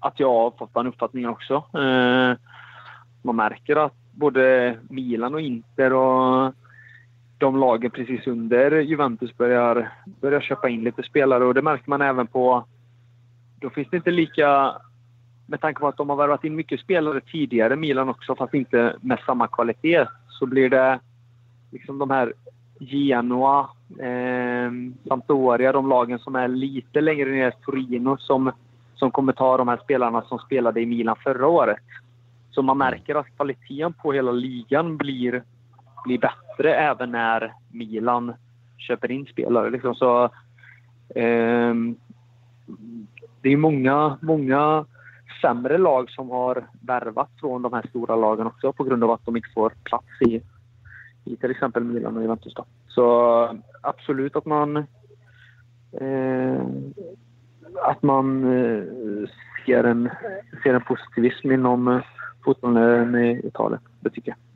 att 0.00 0.20
jag 0.20 0.32
har 0.32 0.50
fått 0.50 0.74
den 0.74 0.86
uppfattningen 0.86 1.30
också. 1.30 1.54
Eh, 1.54 2.36
man 3.22 3.36
märker 3.36 3.76
att 3.76 3.94
både 4.12 4.76
Milan 4.90 5.34
och 5.34 5.40
Inter 5.40 5.92
och 5.92 6.54
de 7.40 7.56
lagen 7.56 7.90
precis 7.90 8.26
under 8.26 8.80
Juventus 8.80 9.36
börjar, 9.36 9.92
börjar 10.20 10.40
köpa 10.40 10.68
in 10.68 10.84
lite 10.84 11.02
spelare 11.02 11.44
och 11.44 11.54
det 11.54 11.62
märker 11.62 11.90
man 11.90 12.02
även 12.02 12.26
på... 12.26 12.64
Då 13.60 13.70
finns 13.70 13.88
det 13.90 13.96
inte 13.96 14.10
lika... 14.10 14.72
Med 15.46 15.60
tanke 15.60 15.80
på 15.80 15.88
att 15.88 15.96
de 15.96 16.08
har 16.08 16.16
värvat 16.16 16.44
in 16.44 16.56
mycket 16.56 16.80
spelare 16.80 17.20
tidigare, 17.20 17.76
Milan 17.76 18.08
också, 18.08 18.36
fast 18.36 18.54
inte 18.54 18.96
med 19.00 19.18
samma 19.26 19.46
kvalitet, 19.46 20.06
så 20.28 20.46
blir 20.46 20.70
det 20.70 21.00
liksom 21.70 21.98
de 21.98 22.10
här 22.10 22.32
Genoa, 22.80 23.68
eh, 23.98 24.70
Sampdoria, 25.08 25.72
de 25.72 25.88
lagen 25.88 26.18
som 26.18 26.36
är 26.36 26.48
lite 26.48 27.00
längre 27.00 27.30
ner, 27.30 27.50
Torino, 27.50 28.16
som, 28.16 28.52
som 28.94 29.10
kommer 29.10 29.32
ta 29.32 29.56
de 29.56 29.68
här 29.68 29.80
spelarna 29.84 30.22
som 30.22 30.38
spelade 30.38 30.80
i 30.80 30.86
Milan 30.86 31.16
förra 31.24 31.46
året. 31.46 31.86
Så 32.50 32.62
man 32.62 32.78
märker 32.78 33.14
att 33.14 33.36
kvaliteten 33.36 33.92
på 33.92 34.12
hela 34.12 34.32
ligan 34.32 34.96
blir 34.96 35.42
blir 36.04 36.18
bättre 36.18 36.49
även 36.68 37.10
när 37.10 37.52
Milan 37.72 38.34
köper 38.78 39.10
in 39.10 39.26
spelare. 39.26 39.70
Liksom. 39.70 39.94
Så, 39.94 40.24
eh, 41.14 41.74
det 43.42 43.48
är 43.48 43.56
många, 43.56 44.18
många 44.22 44.84
sämre 45.42 45.78
lag 45.78 46.10
som 46.10 46.30
har 46.30 46.66
värvat 46.82 47.30
från 47.40 47.62
de 47.62 47.72
här 47.72 47.86
stora 47.88 48.16
lagen 48.16 48.46
också 48.46 48.72
på 48.72 48.84
grund 48.84 49.04
av 49.04 49.10
att 49.10 49.24
de 49.24 49.36
inte 49.36 49.48
får 49.54 49.72
plats 49.84 50.22
i, 50.26 50.42
i 51.24 51.36
till 51.36 51.50
exempel 51.50 51.84
Milan 51.84 52.16
och 52.16 52.22
Juventus. 52.22 52.54
Då. 52.54 52.64
Så 52.88 53.58
absolut 53.82 54.36
att 54.36 54.46
man 54.46 54.76
eh, 55.92 56.62
att 57.82 58.02
man 58.02 58.44
eh, 58.44 58.82
ser, 59.66 59.84
en, 59.84 60.10
ser 60.62 60.74
en 60.74 60.84
positivism 60.84 61.52
inom 61.52 62.02
fotbollen 62.44 63.14
i 63.14 63.46
Italien. 63.46 63.80
Det 64.00 64.10
tycker 64.10 64.30
jag. 64.30 64.49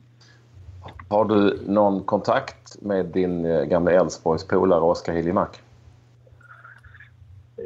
Har 1.09 1.25
du 1.25 1.59
någon 1.67 2.03
kontakt 2.03 2.81
med 2.81 3.05
din 3.05 3.45
eh, 3.45 3.63
gamla 3.63 3.91
Elfsborgs 3.91 4.47
polare 4.47 4.81
Oskar 4.81 5.13
Hiljemark? 5.13 5.61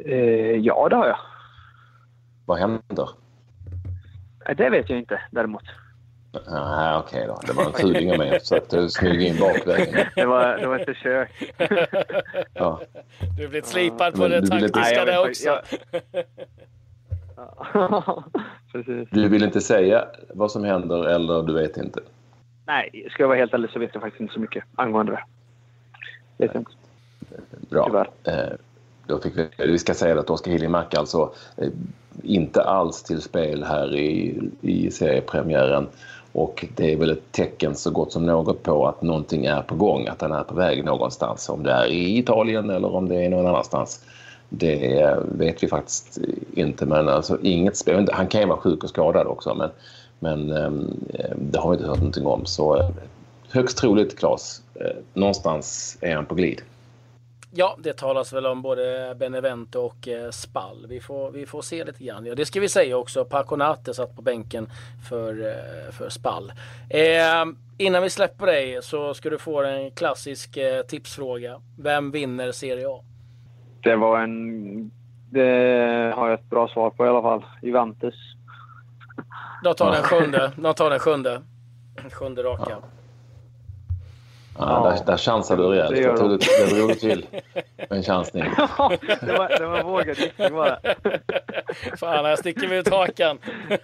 Eh, 0.04 0.56
ja, 0.56 0.88
det 0.88 0.96
har 0.96 1.06
jag. 1.06 1.18
Vad 2.46 2.58
händer? 2.58 3.08
Det 4.56 4.70
vet 4.70 4.90
jag 4.90 4.98
inte 4.98 5.20
däremot. 5.30 5.62
Nej, 6.32 6.96
okej 6.96 7.24
okay 7.24 7.26
då. 7.26 7.40
Det 7.46 7.52
var 7.52 7.64
en 7.64 7.72
fuling 7.72 8.12
av 8.12 8.18
mig 8.18 8.40
så 8.42 8.56
att 8.56 8.70
du 8.70 8.88
smyger 8.88 9.26
in 9.26 9.40
bakvägen. 9.40 10.06
Det 10.14 10.26
var, 10.26 10.58
det 10.58 10.66
var 10.66 10.78
ett 10.78 10.84
försök. 10.84 11.52
ja. 12.54 12.80
Du 13.36 13.42
har 13.42 13.48
blivit 13.48 13.66
slipad 13.66 14.14
på 14.14 14.28
det 14.28 14.46
taktiska 14.46 15.04
där 15.04 15.28
också. 15.28 15.48
Jag... 15.48 15.62
Precis. 18.72 19.08
Du 19.10 19.28
vill 19.28 19.44
inte 19.44 19.60
säga 19.60 20.04
vad 20.34 20.50
som 20.50 20.64
händer 20.64 21.04
eller 21.04 21.42
du 21.42 21.54
vet 21.54 21.76
inte? 21.76 22.00
Nej, 22.70 23.08
ska 23.10 23.22
jag 23.22 23.28
vara 23.28 23.38
helt 23.38 23.54
ärlig 23.54 23.70
så 23.70 23.78
vet 23.78 23.90
jag 23.92 24.02
faktiskt 24.02 24.20
inte 24.20 24.34
så 24.34 24.40
mycket 24.40 24.64
angående 24.76 25.12
det. 25.12 25.22
Vet 26.36 26.54
jag 26.54 26.60
inte. 26.60 26.70
Bra. 27.70 27.84
Tyvärr. 27.86 28.10
Eh, 28.24 28.56
då 29.06 29.18
fick 29.18 29.36
vi, 29.36 29.48
vi 29.58 29.78
ska 29.78 29.94
säga 29.94 30.20
att 30.20 30.30
Oskar 30.30 30.50
Hiljemark 30.50 30.94
alltså 30.94 31.32
eh, 31.56 31.68
inte 32.22 32.62
alls 32.62 33.02
till 33.02 33.22
spel 33.22 33.64
här 33.64 33.96
i, 33.96 34.40
i 34.60 34.90
seriepremiären. 34.90 35.86
Och 36.32 36.66
det 36.76 36.92
är 36.92 36.96
väl 36.96 37.10
ett 37.10 37.32
tecken 37.32 37.74
så 37.74 37.90
gott 37.90 38.12
som 38.12 38.26
något 38.26 38.62
på 38.62 38.86
att 38.86 39.02
någonting 39.02 39.46
är 39.46 39.62
på 39.62 39.74
gång, 39.74 40.08
att 40.08 40.20
han 40.20 40.32
är 40.32 40.42
på 40.42 40.54
väg 40.54 40.84
någonstans. 40.84 41.48
Om 41.48 41.62
det 41.62 41.72
är 41.72 41.86
i 41.86 42.18
Italien 42.18 42.70
eller 42.70 42.94
om 42.94 43.08
det 43.08 43.24
är 43.24 43.30
någon 43.30 43.46
annanstans. 43.46 44.04
Det 44.48 45.16
vet 45.28 45.62
vi 45.62 45.68
faktiskt 45.68 46.18
inte, 46.54 46.86
men 46.86 47.08
alltså 47.08 47.38
inget 47.42 47.76
spel. 47.76 48.08
Han 48.12 48.26
kan 48.26 48.40
ju 48.40 48.46
vara 48.46 48.58
sjuk 48.58 48.84
och 48.84 48.90
skadad 48.90 49.26
också, 49.26 49.54
men 49.54 49.70
men 50.20 50.50
ehm, 50.50 51.04
det 51.36 51.58
har 51.58 51.70
vi 51.70 51.74
inte 51.74 51.88
hört 51.88 51.98
någonting 51.98 52.26
om. 52.26 52.46
Så 52.46 52.76
eh, 52.76 52.88
högst 53.50 53.78
troligt, 53.78 54.18
Claes, 54.18 54.62
eh, 54.74 54.96
någonstans 55.14 55.98
är 56.00 56.14
han 56.14 56.26
på 56.26 56.34
glid. 56.34 56.62
Ja, 57.52 57.76
det 57.78 57.92
talas 57.92 58.32
väl 58.32 58.46
om 58.46 58.62
både 58.62 59.16
Benevento 59.18 59.80
och 59.80 60.08
eh, 60.08 60.30
Spall. 60.30 60.86
Vi 60.88 61.00
får, 61.00 61.30
vi 61.30 61.46
får 61.46 61.62
se 61.62 61.84
lite 61.84 62.04
grann. 62.04 62.26
Ja, 62.26 62.34
det 62.34 62.46
ska 62.46 62.60
vi 62.60 62.68
säga 62.68 62.96
också. 62.96 63.24
Paconate 63.24 63.94
satt 63.94 64.16
på 64.16 64.22
bänken 64.22 64.68
för, 65.08 65.54
för 65.92 66.08
Spall. 66.08 66.52
Eh, 66.90 67.46
innan 67.78 68.02
vi 68.02 68.10
släpper 68.10 68.46
dig 68.46 68.82
så 68.82 69.14
ska 69.14 69.30
du 69.30 69.38
få 69.38 69.62
en 69.62 69.90
klassisk 69.90 70.56
eh, 70.56 70.82
tipsfråga. 70.82 71.60
Vem 71.78 72.10
vinner 72.10 72.52
Serie 72.52 72.88
A? 72.88 73.04
Det 73.82 73.96
var 73.96 74.20
en... 74.20 74.90
Det 75.32 76.12
har 76.16 76.28
jag 76.28 76.40
ett 76.40 76.50
bra 76.50 76.68
svar 76.68 76.90
på 76.90 77.06
i 77.06 77.08
alla 77.08 77.22
fall. 77.22 77.44
Juventus. 77.62 78.14
De 79.64 79.74
tar 79.74 79.92
den 79.92 80.02
sjunde. 80.02 80.52
De 80.56 80.74
tar 80.74 80.90
den 80.90 80.98
sjunde. 80.98 81.42
Sjunde 82.12 82.42
raka. 82.42 82.70
Ja. 82.70 82.80
Ja, 84.58 84.94
där, 84.96 85.04
där 85.06 85.16
chansade 85.16 85.62
du 85.62 85.68
rejält. 85.68 86.18
Tog 86.18 86.30
det, 86.30 86.38
det 86.38 86.76
drog 86.76 86.98
till 86.98 87.26
med 87.76 87.92
en 87.92 88.02
chansning. 88.02 88.42
det, 89.20 89.32
var, 89.32 89.58
det 89.58 89.66
var 89.66 89.82
vågad 89.82 90.18
gissning 90.18 90.52
bara. 90.52 90.78
Fan, 91.96 92.24
här 92.24 92.36
sticker 92.36 92.68
vi 92.68 92.76
ut 92.76 92.88
hakan. 92.88 93.38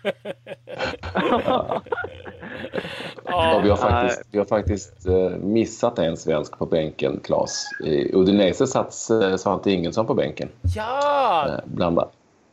ja. 3.25 3.61
vi, 3.63 3.71
har 3.71 3.77
faktiskt, 3.77 4.23
vi 4.31 4.39
har 4.39 4.45
faktiskt 4.45 5.07
eh, 5.07 5.31
missat 5.31 5.99
en 5.99 6.17
svensk 6.17 6.59
på 6.59 6.67
bänken, 6.67 7.21
Claes. 7.25 7.65
I 7.85 8.15
Udinese 8.15 8.67
satt 8.67 9.11
eh, 9.11 9.37
Svante 9.37 9.71
Ingelsson 9.71 10.07
på 10.07 10.15
bänken. 10.15 10.49
Ja! 10.77 11.47
Eh, 11.49 11.55
bland, 11.65 12.01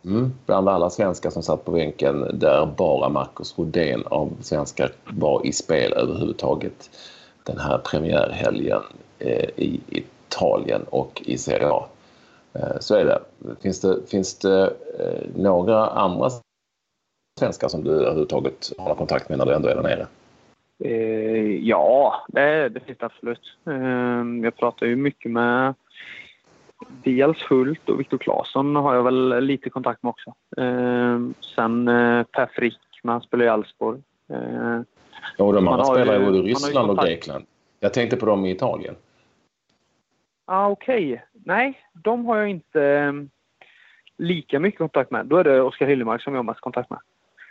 Mm, 0.06 0.32
bland 0.46 0.70
alla 0.70 0.90
svenskar 0.90 1.30
som 1.30 1.44
satt 1.44 1.66
på 1.66 1.72
bänken 1.72 2.40
där 2.40 2.66
bara 2.78 3.10
Marcus 3.10 3.58
Rodén 3.58 4.04
av 4.06 4.32
svenskar 4.42 4.92
var 5.04 5.46
i 5.46 5.52
spel 5.52 5.94
överhuvudtaget 5.94 6.90
den 7.44 7.58
här 7.58 7.78
premiärhelgen 7.78 8.82
eh, 9.20 9.50
i 9.56 9.82
Italien 9.90 10.82
och 10.90 11.22
i 11.26 11.38
Serie 11.38 11.70
A. 11.70 11.86
Eh, 12.54 12.80
så 12.80 12.96
är 12.96 13.06
det. 13.06 13.20
Finns 13.62 13.82
det, 13.82 14.10
finns 14.10 14.40
det 14.40 14.64
eh, 15.00 15.30
några 15.36 15.88
andra 15.88 16.30
svenskar 17.40 17.68
som 17.68 17.84
du 17.84 17.92
överhuvudtaget 17.92 18.72
har 18.78 18.96
kontakt 18.96 19.30
med 19.30 19.38
när 19.38 19.46
du 19.46 19.54
ändå 19.54 19.70
är 19.70 19.76
där 19.76 19.84
nere? 19.84 20.08
Eh, 20.84 21.68
ja, 21.68 22.16
det, 22.28 22.70
det 22.70 22.80
finns 22.80 22.98
det 22.98 23.06
absolut. 23.06 23.58
Eh, 23.68 24.44
jag 24.44 24.56
pratar 24.56 24.86
ju 24.86 24.96
mycket 24.96 25.32
med 25.32 25.74
dels 27.04 27.42
Hult 27.50 27.90
och 27.90 28.00
Viktor 28.00 28.18
Claesson 28.18 28.76
har 28.76 28.96
jag 28.96 29.04
väl 29.04 29.46
lite 29.46 29.70
kontakt 29.70 30.04
med 30.04 30.10
också. 30.10 30.34
Eh, 30.58 31.20
sen 31.56 31.88
eh, 31.88 32.24
Per 32.24 32.50
Frick, 32.54 32.80
men 33.04 33.12
han 33.12 33.22
spelar 33.22 33.46
i 33.46 33.48
Elfsborg. 33.48 34.02
Eh, 34.30 34.82
ja, 35.38 35.52
de 35.52 35.68
andra 35.68 35.86
spelar 35.86 36.22
i 36.22 36.26
både 36.26 36.42
Ryssland 36.42 36.92
och 36.92 36.98
Grekland. 36.98 37.46
Jag 37.80 37.94
tänkte 37.94 38.18
på 38.18 38.26
dem 38.26 38.46
i 38.46 38.52
Italien. 38.52 38.96
Ah, 40.46 40.68
Okej. 40.68 41.14
Okay. 41.14 41.26
Nej, 41.46 41.80
de 41.94 42.26
har 42.26 42.38
jag 42.38 42.50
inte 42.50 42.84
eh, 42.84 43.14
lika 44.18 44.60
mycket 44.60 44.78
kontakt 44.78 45.12
med. 45.12 45.26
Då 45.26 45.38
är 45.38 45.44
det 45.44 45.62
Oskar 45.62 45.86
Hillemark 45.86 46.22
som 46.22 46.34
jag 46.34 46.40
har 46.40 46.44
mest 46.44 46.62
kontakt 46.62 46.90
med. 46.90 47.00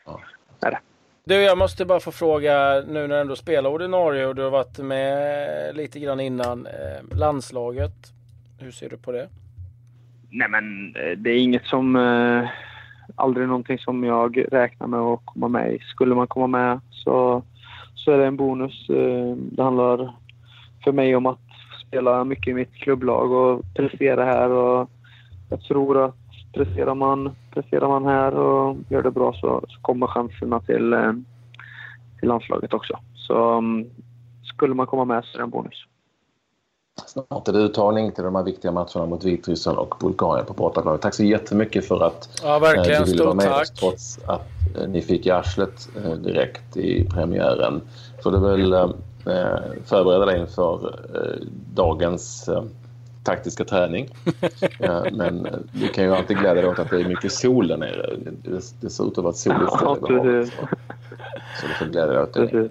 Ja. 0.05 0.21
Är 0.61 0.71
det. 0.71 0.79
Du, 1.25 1.35
jag 1.35 1.59
måste 1.59 1.85
bara 1.85 2.01
få 2.01 2.13
fråga 2.13 2.83
nu 2.87 3.01
när 3.01 3.09
du 3.09 3.21
ändå 3.21 3.37
spelar 3.37 3.71
ordinarie 3.71 4.27
och 4.27 4.35
du 4.35 4.43
har 4.43 4.51
varit 4.51 4.79
med 4.79 5.77
lite 5.77 6.01
grann 6.01 6.21
innan. 6.21 6.67
Eh, 6.67 7.19
landslaget, 7.19 7.93
hur 8.63 8.71
ser 8.71 8.89
du 8.89 8.97
på 8.97 9.13
det? 9.13 9.29
Nej, 10.31 10.49
men 10.49 10.97
eh, 10.97 11.19
det 11.19 11.31
är 11.31 11.39
inget 11.39 11.67
som... 11.67 11.97
Eh, 11.97 12.49
aldrig 13.17 13.47
någonting 13.47 13.79
som 13.79 14.05
jag 14.05 14.53
räknar 14.53 14.87
med 14.87 15.01
att 15.01 15.21
komma 15.25 15.49
med 15.49 15.75
i. 15.75 15.79
Skulle 15.79 16.15
man 16.15 16.27
komma 16.27 16.47
med 16.47 16.81
så, 16.91 17.43
så 17.95 18.13
är 18.13 18.19
det 18.19 18.27
en 18.27 18.37
bonus. 18.37 18.91
Eh, 18.91 19.37
det 19.37 19.63
handlar 19.63 20.17
för 20.85 20.93
mig 20.93 21.17
om 21.17 21.27
att 21.27 21.39
spela 21.87 22.25
mycket 22.25 22.49
i 22.49 22.55
mitt 22.55 22.75
klubblag 22.75 23.33
och 23.33 23.63
prestera 23.75 24.25
här 24.25 24.51
och 24.51 24.91
jag 25.51 25.61
tror 25.61 26.05
att 26.05 26.15
presterar 26.53 26.95
man, 26.95 27.31
presterar 27.51 27.89
man 27.89 28.05
här 28.05 28.35
och 28.35 28.77
gör 28.89 29.03
det 29.03 29.11
bra 29.11 29.33
så, 29.33 29.65
så 29.69 29.81
kommer 29.81 30.07
chanserna 30.07 30.61
till, 30.61 30.93
eh, 30.93 31.13
till 32.19 32.29
landslaget 32.29 32.75
också. 32.75 32.99
Så 33.15 33.59
um, 33.59 33.87
skulle 34.43 34.75
man 34.75 34.87
komma 34.87 35.05
med 35.05 35.25
så 35.25 35.37
är 35.37 35.39
det 35.39 35.45
en 35.45 35.51
bonus. 35.51 35.87
Snart 37.07 37.49
är 37.49 37.53
det 37.53 37.59
uttagning 37.59 38.13
till 38.13 38.25
de 38.25 38.35
här 38.35 38.43
viktiga 38.43 38.73
matcherna 38.73 39.07
mot 39.07 39.25
Vitryssland 39.25 39.79
och 39.79 39.95
Bulgarien 40.01 40.47
på 40.47 40.53
bortaplan. 40.53 40.99
Tack 40.99 41.15
så 41.15 41.25
jättemycket 41.25 41.89
för 41.89 42.05
att 42.07 42.41
ja, 42.43 42.59
verkligen. 42.59 43.05
du 43.05 43.11
ville 43.11 43.25
vara 43.25 43.35
med 43.35 43.45
tack. 43.45 43.63
oss 43.63 43.71
trots 43.71 44.19
att 44.27 44.49
ni 44.89 45.03
fick 45.03 45.27
i 45.27 45.31
arslet 45.31 45.89
direkt 46.19 46.77
i 46.77 47.05
premiären. 47.05 47.81
Får 48.23 48.31
du 48.31 48.39
väl 48.39 48.73
eh, 48.73 48.91
förbereda 49.85 50.27
dig 50.27 50.41
inför 50.41 50.99
eh, 51.15 51.47
dagens 51.75 52.49
eh, 52.49 52.65
taktiska 53.25 53.65
träning. 53.65 54.09
Men 55.13 55.49
du 55.73 55.89
kan 55.89 56.05
ju 56.05 56.15
alltid 56.15 56.39
glädja 56.39 56.63
dig 56.63 56.71
åt 56.71 56.79
att 56.79 56.91
det 56.91 57.01
är 57.01 57.09
mycket 57.09 57.33
sol 57.33 57.69
där 57.69 57.77
nere. 57.77 58.17
Det 58.81 58.91
ser 58.91 59.07
ut 59.07 59.19
att 59.19 59.25
vara 59.25 59.31
ett 59.31 59.37
soligt 59.37 59.73
ställe. 59.73 60.47
Så 61.61 61.67
du 61.67 61.75
får 61.75 61.87
glädja 61.87 62.07
dig 62.07 62.23
åt 62.23 62.35
det. 62.35 62.71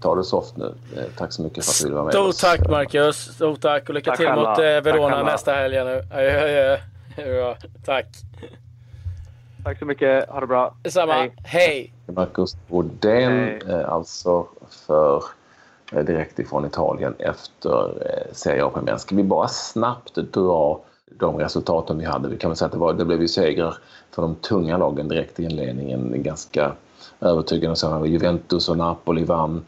Ta 0.00 0.14
det 0.14 0.24
soft 0.24 0.56
nu. 0.56 0.74
Tack 1.16 1.32
så 1.32 1.42
mycket 1.42 1.64
för 1.64 1.70
att 1.70 1.78
du 1.78 1.84
ville 1.84 1.94
vara 1.94 2.04
med 2.04 2.14
Stort 2.14 2.36
tack 2.36 2.70
Marcus. 2.70 3.16
Stort 3.16 3.60
tack 3.60 3.88
och 3.88 3.94
lycka 3.94 4.10
tack 4.10 4.18
till 4.18 4.28
alla. 4.28 4.50
mot 4.50 4.58
Verona 4.58 5.22
nästa 5.22 5.52
helg. 5.52 5.84
Nu. 5.84 6.02
Adjö, 6.12 6.78
adjö. 7.18 7.54
Tack. 7.84 8.06
Tack 9.64 9.78
så 9.78 9.84
mycket. 9.84 10.28
Ha 10.28 10.40
det 10.40 10.46
bra. 10.46 10.74
Detsamma. 10.82 11.12
Hej. 11.12 11.34
Hej. 11.44 11.92
Marcus 12.06 12.56
Brodén, 12.68 13.60
alltså 13.88 14.46
för 14.70 15.24
direkt 15.90 16.38
ifrån 16.38 16.66
Italien 16.66 17.14
efter 17.18 17.92
Serie 18.32 18.64
A-premiären. 18.64 18.98
Ska 18.98 19.14
vi 19.14 19.22
bara 19.22 19.48
snabbt 19.48 20.14
dra 20.14 20.80
de 21.10 21.36
resultaten 21.38 21.98
vi 21.98 22.04
hade? 22.04 22.28
Vi 22.28 22.36
kan 22.36 22.50
väl 22.50 22.56
säga 22.56 22.66
att 22.66 22.72
det, 22.72 22.78
var, 22.78 22.92
det 22.92 23.04
blev 23.04 23.20
ju 23.20 23.28
segrar 23.28 23.74
för 24.10 24.22
de 24.22 24.34
tunga 24.34 24.76
lagen 24.76 25.08
direkt 25.08 25.40
i 25.40 25.44
inledningen. 25.44 26.22
Ganska 26.22 26.72
övertygande. 27.20 27.76
Så 27.76 28.06
Juventus 28.06 28.68
och 28.68 28.78
Napoli 28.78 29.24
vann. 29.24 29.66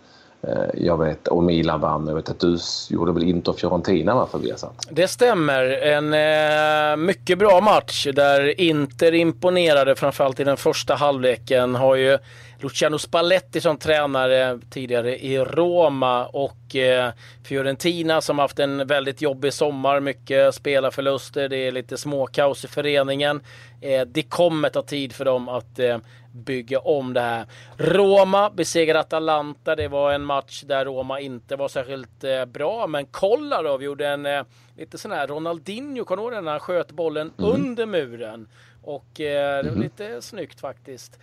Eh, 0.49 0.65
jag 0.75 0.99
vet, 0.99 1.29
och 1.29 1.43
Milan 1.43 1.81
vann. 1.81 2.07
Jag 2.07 2.15
vet 2.15 2.29
att 2.29 2.41
du 2.41 2.59
gjorde 2.91 3.13
väl 3.13 3.23
Inter 3.23 3.53
Fiorentina 3.53 4.15
va, 4.15 4.29
för 4.31 4.39
Viasat? 4.39 4.87
Det 4.91 5.09
stämmer. 5.09 5.65
En 5.65 6.15
eh, 6.15 6.97
mycket 6.97 7.39
bra 7.39 7.61
match 7.61 8.07
där 8.15 8.61
Inter 8.61 9.15
imponerade 9.15 9.95
framförallt 9.95 10.41
i 10.41 10.45
den 10.45 10.57
första 10.57 10.95
halvleken. 10.95 11.75
Har 11.75 11.97
ju 11.97 12.19
Luciano 12.63 12.99
Spalletti 12.99 13.61
som 13.61 13.77
tränare 13.77 14.59
tidigare 14.71 15.25
i 15.25 15.39
Roma 15.39 16.27
och 16.27 16.77
eh, 16.77 17.11
Fiorentina 17.45 18.21
som 18.21 18.39
haft 18.39 18.59
en 18.59 18.87
väldigt 18.87 19.23
jobbig 19.23 19.53
sommar. 19.53 20.01
Mycket 20.01 20.55
spelarförluster, 20.55 21.49
det 21.49 21.57
är 21.57 21.73
lite 21.73 21.97
småkaos 21.97 22.65
i 22.65 22.69
föreningen. 22.69 23.41
Eh, 23.81 24.03
det 24.07 24.23
kommer 24.23 24.69
ta 24.69 24.83
tid 24.83 25.13
för 25.13 25.25
dem 25.25 25.49
att 25.49 25.79
eh, 25.79 25.99
bygga 26.33 26.79
om 26.79 27.13
det 27.13 27.21
här. 27.21 27.47
Roma 27.77 28.51
besegrade 28.51 29.01
Atalanta. 29.01 29.77
Det 29.77 29.89
var 29.89 30.13
en 30.13 30.25
match 30.25 30.63
där 30.67 30.85
Roma 30.85 31.21
inte 31.21 31.57
var 31.57 31.69
särskilt 31.69 32.25
eh, 32.25 32.45
bra, 32.45 32.87
men 32.87 33.07
Kolarov 33.07 33.83
gjorde 33.83 34.09
en 34.09 34.27
eh, 34.27 34.43
lite 34.77 34.99
sån 34.99 35.13
här 35.13 35.27
Ronaldinho, 35.27 36.05
kommer 36.05 36.23
du 36.23 36.35
ihåg 36.35 36.45
när 36.45 36.51
han 36.51 36.61
sköt 36.61 36.93
bollen 36.93 37.33
mm. 37.39 37.51
under 37.51 37.87
muren? 37.87 38.49
Och 38.83 39.21
eh, 39.21 39.63
det 39.63 39.69
var 39.69 39.77
mm. 39.77 39.83
lite 39.83 40.23
snyggt 40.23 40.61
faktiskt. 40.61 41.19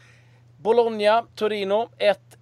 Bologna, 0.62 1.26
Torino 1.36 1.90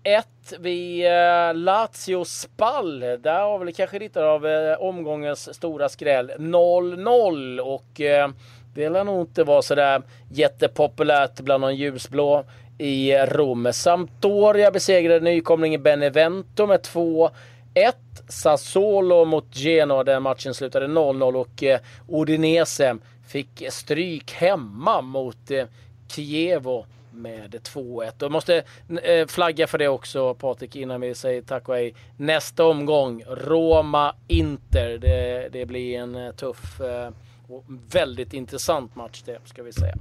1-1 0.04 0.24
vid 0.60 1.06
eh, 1.06 1.54
Lazio 1.54 2.24
Spall. 2.26 3.00
Där 3.00 3.42
har 3.42 3.60
väl 3.60 3.74
kanske 3.74 4.00
lite 4.00 4.24
av 4.24 4.48
eh, 4.48 4.82
omgångens 4.82 5.56
stora 5.56 5.90
skräll. 5.90 6.32
0-0 6.38 7.60
och 7.60 8.02
eh, 8.02 8.30
det 8.78 8.90
lär 8.90 9.04
nog 9.04 9.22
inte 9.22 9.44
vara 9.44 9.62
sådär 9.62 10.02
jättepopulärt 10.32 11.40
bland 11.40 11.64
de 11.64 11.76
ljusblå 11.76 12.44
i 12.78 13.18
Rom. 13.18 13.70
Sampdoria 13.74 14.72
besegrade 14.72 15.20
nykomlingen 15.20 15.84
Benevento 15.84 16.68
med 16.68 16.80
2-1. 16.82 17.32
Sassuolo 18.30 19.26
mot 19.26 19.56
Genoa, 19.56 20.04
den 20.04 20.24
matchen 20.24 20.54
slutade 20.54 20.88
0-0 20.88 21.36
och 21.36 21.64
eh, 21.64 21.80
Udinese 22.08 22.98
fick 23.28 23.64
stryk 23.70 24.32
hemma 24.32 25.02
mot 25.02 25.52
eh, 25.52 25.66
Kievo 26.08 26.86
med 27.12 27.56
2-1. 27.56 28.12
Jag 28.20 28.32
måste 28.32 28.64
eh, 29.04 29.28
flagga 29.28 29.68
för 29.68 29.78
det 29.78 29.88
också 29.88 30.34
Patrik 30.34 30.76
innan 30.76 31.02
vi 31.02 31.16
säger 31.16 31.42
tack 31.42 31.70
och 31.70 31.76
hej. 31.76 31.96
Nästa 32.18 32.66
omgång 32.66 33.24
Roma-Inter. 33.28 34.98
Det, 34.98 35.50
det, 35.52 35.66
blir 35.66 35.98
en 35.98 36.16
eh, 36.16 36.32
tuff 36.32 36.82
eh, 36.82 37.10
och 37.50 37.64
väldigt 37.92 38.34
intressant 38.34 38.96
match 38.96 39.24
det 39.26 39.40
ska 39.46 39.64
vi 39.64 39.74
säga. 39.74 39.96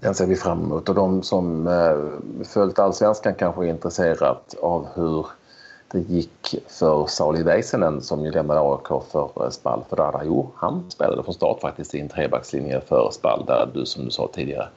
Den 0.00 0.14
ser 0.14 0.26
vi 0.26 0.36
fram 0.36 0.60
emot 0.62 0.88
och 0.88 0.94
de 0.94 1.22
som 1.22 1.66
eh, 1.66 2.44
följt 2.44 2.78
allsvenskan 2.78 3.34
kanske 3.34 3.64
är 3.64 3.68
intresserat 3.68 4.54
av 4.62 4.86
hur 4.94 5.26
det 5.92 6.00
gick 6.00 6.54
för 6.68 7.06
Sauli 7.06 7.42
Väisänen 7.42 8.00
som 8.00 8.24
ju 8.24 8.30
lämnade 8.30 8.60
AIK 8.60 9.02
för 9.12 9.44
eh, 9.44 9.50
Spal 9.50 9.84
För 9.88 9.96
där, 9.96 10.20
jo, 10.24 10.50
han 10.56 10.90
spelade 10.90 11.22
från 11.22 11.34
start 11.34 11.60
faktiskt 11.60 11.94
i 11.94 12.00
en 12.00 12.08
trebackslinje 12.08 12.80
för 12.80 13.10
Spal 13.12 13.44
där 13.46 13.70
du 13.74 13.86
som 13.86 14.04
du 14.04 14.10
sa 14.10 14.30
tidigare 14.32 14.68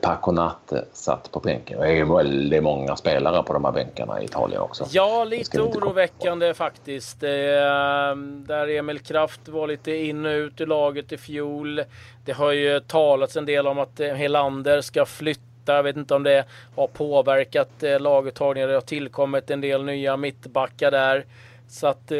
Paconate 0.00 0.84
satt 0.92 1.32
på 1.32 1.40
bänken. 1.40 1.80
Det 1.80 1.88
är 1.88 2.16
väldigt 2.16 2.62
många 2.62 2.96
spelare 2.96 3.42
på 3.42 3.52
de 3.52 3.64
här 3.64 3.72
bänkarna 3.72 4.20
i 4.20 4.24
Italien 4.24 4.60
också. 4.60 4.86
Ja, 4.90 5.24
lite 5.24 5.60
oroväckande 5.60 6.54
faktiskt. 6.54 7.20
Där 7.20 8.68
Emil 8.68 8.98
Kraft 8.98 9.48
var 9.48 9.66
lite 9.66 9.92
in 9.92 10.26
och 10.26 10.30
ut 10.30 10.60
i 10.60 10.66
laget 10.66 11.12
i 11.12 11.18
fjol. 11.18 11.82
Det 12.24 12.32
har 12.32 12.52
ju 12.52 12.80
talats 12.80 13.36
en 13.36 13.46
del 13.46 13.66
om 13.66 13.78
att 13.78 14.00
eh, 14.00 14.14
Helander 14.14 14.80
ska 14.80 15.06
flytta. 15.06 15.74
Jag 15.74 15.82
vet 15.82 15.96
inte 15.96 16.14
om 16.14 16.22
det 16.22 16.44
har 16.76 16.86
påverkat 16.86 17.82
eh, 17.82 18.00
laguttagningen. 18.00 18.68
Det 18.68 18.74
har 18.74 18.80
tillkommit 18.80 19.50
en 19.50 19.60
del 19.60 19.84
nya 19.84 20.16
mittbackar 20.16 20.90
där. 20.90 21.24
Så 21.68 21.86
att, 21.86 22.12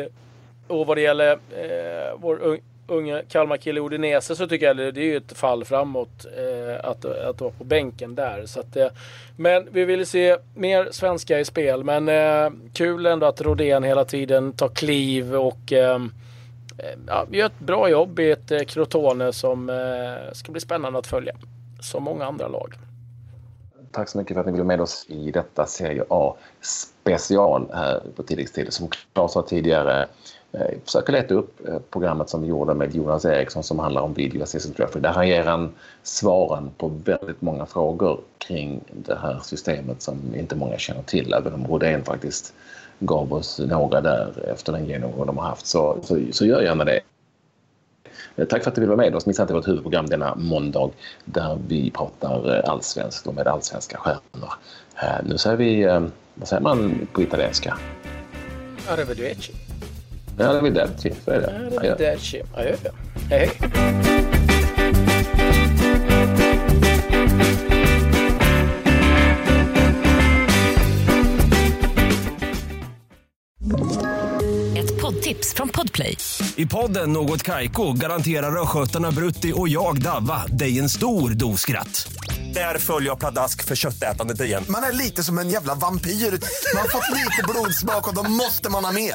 och 0.69 0.87
vad 0.87 0.97
det 0.97 1.01
gäller 1.01 1.33
eh, 1.33 2.17
vår 2.17 2.59
unga 2.91 3.23
Kalmar-kille 3.29 3.81
Udinese 3.81 4.37
så 4.37 4.47
tycker 4.47 4.67
jag 4.67 4.77
det, 4.77 4.93
det 4.93 5.01
är 5.01 5.05
ju 5.05 5.17
ett 5.17 5.33
fall 5.33 5.65
framåt 5.65 6.27
eh, 6.37 6.91
att, 6.91 7.05
att 7.05 7.41
vara 7.41 7.51
på 7.51 7.65
bänken 7.65 8.15
där. 8.15 8.47
Så 8.47 8.61
att, 8.61 8.77
eh, 8.77 8.89
men 9.37 9.69
vi 9.73 9.85
vill 9.85 10.07
se 10.07 10.37
mer 10.55 10.89
svenska 10.91 11.41
i 11.41 11.45
spel. 11.45 11.85
Men 11.85 12.09
eh, 12.09 12.51
kul 12.73 13.07
ändå 13.07 13.27
att 13.27 13.41
Rodén 13.41 13.83
hela 13.83 14.05
tiden 14.05 14.53
tar 14.53 14.69
kliv 14.69 15.35
och 15.35 15.73
eh, 15.73 15.95
eh, 16.79 16.99
ja, 17.07 17.27
gör 17.31 17.47
ett 17.47 17.59
bra 17.61 17.89
jobb 17.89 18.19
i 18.19 18.31
ett 18.31 18.51
eh, 18.51 18.61
Crotone 18.61 19.33
som 19.33 19.71
eh, 19.71 20.33
ska 20.33 20.53
bli 20.53 20.61
spännande 20.61 20.99
att 20.99 21.07
följa. 21.07 21.35
Som 21.81 22.03
många 22.03 22.25
andra 22.25 22.49
lag. 22.49 22.75
Tack 23.93 24.09
så 24.09 24.19
mycket 24.19 24.35
för 24.35 24.41
att 24.41 24.47
ni 24.47 24.53
ville 24.53 24.65
med 24.65 24.81
oss 24.81 25.07
i 25.09 25.31
detta 25.31 25.67
Serie 25.67 26.05
A 26.09 26.37
special 26.61 27.71
här 27.75 27.95
eh, 27.95 28.01
på 28.17 28.23
tilläggstid. 28.23 28.73
Som 28.73 28.89
Claes 29.13 29.33
sa 29.33 29.43
tidigare 29.43 30.07
Eh, 30.53 30.79
försöker 30.85 31.13
leta 31.13 31.35
upp 31.35 31.69
eh, 31.69 31.79
programmet 31.91 32.29
som 32.29 32.43
vi 32.43 32.49
gjorde 32.49 32.75
med 32.75 32.95
Jonas 32.95 33.25
Eriksson 33.25 33.63
som 33.63 33.79
handlar 33.79 34.03
om 34.03 34.15
video 34.15 34.43
assistant 34.43 34.81
referee. 34.81 35.03
Där 35.03 35.13
han 35.13 35.29
ger 35.29 35.45
han 35.45 35.73
svaren 36.03 36.71
på 36.79 36.93
väldigt 37.05 37.43
många 37.43 37.67
frågor 37.67 38.21
kring 38.39 38.81
det 38.93 39.19
här 39.23 39.41
systemet 39.43 40.03
som 40.03 40.35
inte 40.35 40.57
många 40.57 40.79
känner 40.79 41.03
till. 41.03 41.33
Även 41.33 41.55
om 41.55 41.67
Rodén 41.67 42.05
faktiskt 42.05 42.55
gav 42.99 43.33
oss 43.33 43.59
några 43.59 44.01
där 44.01 44.51
efter 44.53 44.73
den 44.73 44.87
genomgång 44.87 45.27
de 45.27 45.39
har 45.39 45.45
haft. 45.45 45.67
Så, 45.67 45.99
så, 46.03 46.21
så 46.33 46.47
gör 46.47 46.63
gärna 46.63 46.85
det. 46.85 47.01
Eh, 48.37 48.47
tack 48.47 48.63
för 48.63 48.71
att 48.71 48.75
du 48.75 48.81
vill 48.81 48.91
vara 48.91 49.01
med 49.01 49.15
oss. 49.15 49.27
Missa 49.27 49.43
inte 49.43 49.55
vårt 49.55 49.69
huvudprogram 49.69 50.07
denna 50.07 50.35
måndag 50.35 50.91
där 51.25 51.59
vi 51.69 51.91
pratar 51.91 52.63
allsvenskt 52.67 53.27
och 53.27 53.35
med 53.35 53.47
allsvenska 53.47 53.97
stjärnor. 53.99 54.53
Nu 55.23 55.39
säger 55.39 55.57
vi, 55.57 55.85
vad 56.35 56.49
säger 56.49 56.63
man 56.63 57.09
på 57.13 57.23
italienska? 57.23 57.79
Arrivederci. 58.89 59.70
Arrivederci, 60.39 61.13
så 61.25 61.31
är 61.31 61.41
det. 61.41 61.79
Arrivederci. 61.81 62.43
Adjö. 62.55 62.77
Hej, 63.31 63.51
hej. 63.63 63.71
Ett 74.77 75.01
poddtips 75.01 75.55
från 75.55 75.69
Podplay. 75.69 76.17
I 76.57 76.67
podden 76.67 77.13
Något 77.13 77.43
Kaiko 77.43 77.93
garanterar 77.93 78.63
östgötarna 78.63 79.11
Brutti 79.11 79.53
och 79.57 79.69
jag, 79.69 80.03
Davva, 80.03 80.47
dig 80.47 80.79
en 80.79 80.89
stor 80.89 81.31
dos 81.31 81.61
skratt. 81.61 82.13
Där 82.55 82.79
följer 82.79 83.09
jag 83.09 83.19
pladask 83.19 83.65
för 83.65 83.77
köttätandet 83.77 84.41
igen. 84.41 84.65
Man 84.69 84.83
är 84.85 84.93
lite 84.93 85.23
som 85.23 85.39
en 85.39 85.51
jävla 85.51 85.75
vampyr. 85.75 86.11
Man 86.11 86.81
har 86.83 86.89
fått 86.89 87.17
lite 87.17 87.43
blodsmak 87.49 88.09
och 88.09 88.15
då 88.15 88.31
måste 88.31 88.71
man 88.71 88.85
ha 88.85 88.93
mer. 88.93 89.15